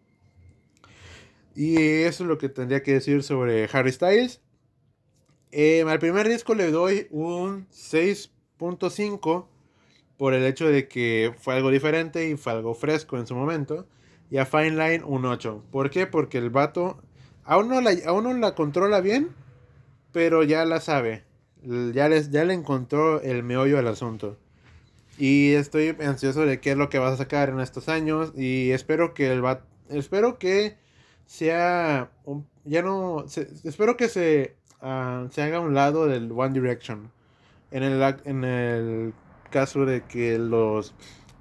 Y 1.55 1.77
eso 1.77 2.23
es 2.23 2.27
lo 2.27 2.37
que 2.37 2.49
tendría 2.49 2.81
que 2.81 2.93
decir 2.93 3.23
sobre 3.23 3.69
Harry 3.71 3.91
Styles. 3.91 4.41
Eh, 5.51 5.83
al 5.87 5.99
primer 5.99 6.27
disco 6.27 6.55
le 6.55 6.71
doy 6.71 7.07
un 7.11 7.67
6 7.69 8.31
5 8.89 9.49
por 10.17 10.33
el 10.33 10.45
hecho 10.45 10.67
de 10.67 10.87
que 10.87 11.33
fue 11.37 11.55
algo 11.55 11.69
diferente 11.69 12.29
y 12.29 12.37
fue 12.37 12.53
algo 12.53 12.73
fresco 12.73 13.17
en 13.17 13.27
su 13.27 13.35
momento. 13.35 13.87
Y 14.31 14.37
a 14.37 14.45
Fine 14.45 14.71
Line 14.71 15.03
un 15.05 15.25
8. 15.25 15.65
¿Por 15.71 15.89
qué? 15.89 16.07
Porque 16.07 16.39
el 16.39 16.49
vato 16.49 17.03
aún 17.43 17.67
no 17.67 17.81
la, 17.81 17.91
aún 18.07 18.23
no 18.23 18.33
la 18.33 18.55
controla 18.55 19.01
bien, 19.01 19.29
pero 20.11 20.43
ya 20.43 20.65
la 20.65 20.79
sabe. 20.79 21.23
Ya, 21.61 22.09
les, 22.09 22.31
ya 22.31 22.43
le 22.45 22.53
encontró 22.53 23.21
el 23.21 23.43
meollo 23.43 23.77
al 23.77 23.87
asunto. 23.87 24.37
Y 25.17 25.53
estoy 25.53 25.95
ansioso 26.01 26.45
de 26.45 26.59
qué 26.59 26.71
es 26.71 26.77
lo 26.77 26.89
que 26.89 26.99
vas 26.99 27.13
a 27.13 27.17
sacar 27.17 27.49
en 27.49 27.59
estos 27.59 27.89
años. 27.89 28.33
Y 28.35 28.71
espero 28.71 29.13
que 29.13 29.31
el 29.31 29.45
va 29.45 29.65
espero 29.89 30.39
que 30.39 30.77
sea 31.25 32.11
ya 32.65 32.81
no 32.81 33.25
espero 33.63 33.97
que 33.97 34.09
se, 34.09 34.55
uh, 34.81 35.29
se 35.29 35.41
haga 35.41 35.59
un 35.59 35.73
lado 35.73 36.07
del 36.07 36.31
One 36.31 36.59
Direction. 36.59 37.11
En 37.71 37.83
el, 37.83 38.01
en 38.25 38.43
el 38.43 39.13
caso 39.49 39.85
de 39.85 40.03
que 40.03 40.37
los 40.37 40.93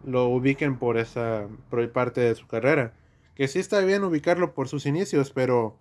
lo 0.05 0.27
ubiquen 0.29 0.79
por 0.79 0.99
esa 0.99 1.49
por 1.71 1.91
parte 1.93 2.21
de 2.21 2.35
su 2.35 2.47
carrera. 2.47 2.95
Que 3.35 3.49
sí 3.49 3.59
está 3.59 3.81
bien 3.81 4.05
ubicarlo 4.05 4.55
por 4.55 4.69
sus 4.69 4.87
inicios, 4.87 5.31
pero 5.31 5.79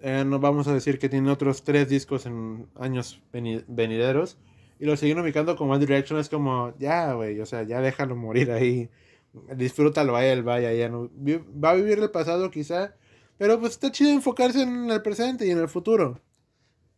eh, 0.00 0.24
no 0.26 0.38
vamos 0.38 0.68
a 0.68 0.74
decir 0.74 0.98
que 0.98 1.08
tiene 1.08 1.30
otros 1.30 1.62
tres 1.64 1.88
discos 1.88 2.26
en 2.26 2.66
años 2.78 3.22
venideros. 3.32 4.38
Y 4.78 4.84
lo 4.84 4.96
siguen 4.96 5.18
ubicando 5.18 5.56
como 5.56 5.72
One 5.72 5.84
Direction. 5.84 6.18
Es 6.18 6.28
como, 6.28 6.74
ya, 6.78 7.12
güey, 7.12 7.40
o 7.40 7.46
sea, 7.46 7.62
ya 7.62 7.80
déjalo 7.80 8.16
morir 8.16 8.50
ahí. 8.52 8.90
Disfrútalo 9.54 10.16
a 10.16 10.24
él, 10.24 10.42
vaya, 10.42 10.72
ya 10.72 10.88
no. 10.88 11.10
Va 11.62 11.70
a 11.70 11.74
vivir 11.74 11.98
el 11.98 12.10
pasado 12.10 12.50
quizá. 12.50 12.94
Pero 13.38 13.60
pues 13.60 13.72
está 13.72 13.92
chido 13.92 14.10
enfocarse 14.10 14.62
en 14.62 14.90
el 14.90 15.02
presente 15.02 15.46
y 15.46 15.50
en 15.50 15.58
el 15.58 15.68
futuro. 15.68 16.20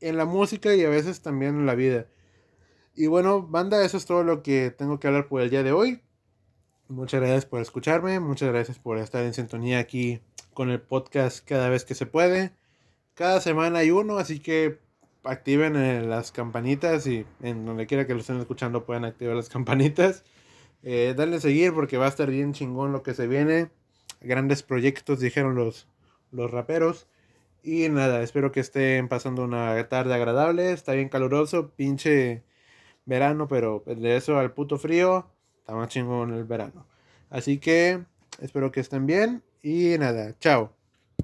En 0.01 0.17
la 0.17 0.25
música 0.25 0.75
y 0.75 0.85
a 0.85 0.89
veces 0.89 1.21
también 1.21 1.57
en 1.57 1.67
la 1.67 1.75
vida. 1.75 2.07
Y 2.95 3.07
bueno, 3.07 3.43
banda, 3.43 3.85
eso 3.85 3.97
es 3.97 4.07
todo 4.07 4.25
lo 4.25 4.43
que 4.43 4.71
tengo 4.71 4.99
que 4.99 5.07
hablar 5.09 5.29
por 5.29 5.41
el 5.41 5.51
día 5.51 5.63
de 5.63 5.73
hoy. 5.73 6.03
Muchas 6.89 7.21
gracias 7.21 7.47
por 7.47 7.61
escucharme, 7.61 8.19
muchas 8.19 8.49
gracias 8.49 8.79
por 8.79 8.99
estar 8.99 9.23
en 9.25 9.35
sintonía 9.35 9.79
aquí 9.79 10.21
con 10.55 10.71
el 10.71 10.81
podcast 10.81 11.47
cada 11.47 11.69
vez 11.69 11.85
que 11.85 11.95
se 11.95 12.07
puede. 12.07 12.53
Cada 13.15 13.41
semana 13.41 13.81
hay 13.81 13.91
uno, 13.91 14.19
así 14.19 14.41
que 14.41 14.81
activen 15.25 15.77
eh, 15.77 16.03
las 16.03 16.33
campanitas 16.33 17.07
y 17.07 17.27
en 17.43 17.67
donde 17.67 17.87
quiera 17.87 18.07
que 18.07 18.15
lo 18.15 18.21
estén 18.21 18.39
escuchando 18.39 18.85
pueden 18.85 19.05
activar 19.05 19.37
las 19.37 19.49
campanitas. 19.51 20.25
Eh, 20.83 21.15
a 21.19 21.41
seguir 21.41 21.75
porque 21.75 21.97
va 21.97 22.07
a 22.07 22.09
estar 22.09 22.31
bien 22.31 22.53
chingón 22.53 22.93
lo 22.93 23.03
que 23.03 23.15
se 23.15 23.27
viene. 23.27 23.71
Grandes 24.21 24.63
proyectos, 24.63 25.21
dijeron 25.21 25.55
los, 25.55 25.87
los 26.31 26.51
raperos. 26.51 27.09
Y 27.63 27.89
nada, 27.89 28.23
espero 28.23 28.53
que 28.53 28.61
estén 28.61 29.09
pasando 29.09 29.45
una 29.45 29.89
tarde 29.89 30.15
agradable. 30.15 30.73
Está 30.73 30.93
bien 30.93 31.09
caluroso, 31.09 31.71
pinche 31.71 32.45
verano, 33.05 33.49
pero 33.49 33.83
de 33.87 34.17
eso 34.17 34.39
al 34.39 34.53
puto 34.53 34.79
frío 34.79 35.31
Está 35.69 35.77
más 35.77 35.89
chingón 35.89 36.33
el 36.33 36.45
verano. 36.45 36.87
Así 37.29 37.59
que 37.59 38.03
espero 38.41 38.73
que 38.73 38.81
estén 38.81 39.05
bien 39.05 39.43
y 39.63 39.99
nada, 39.99 40.35
chao. 40.39 40.78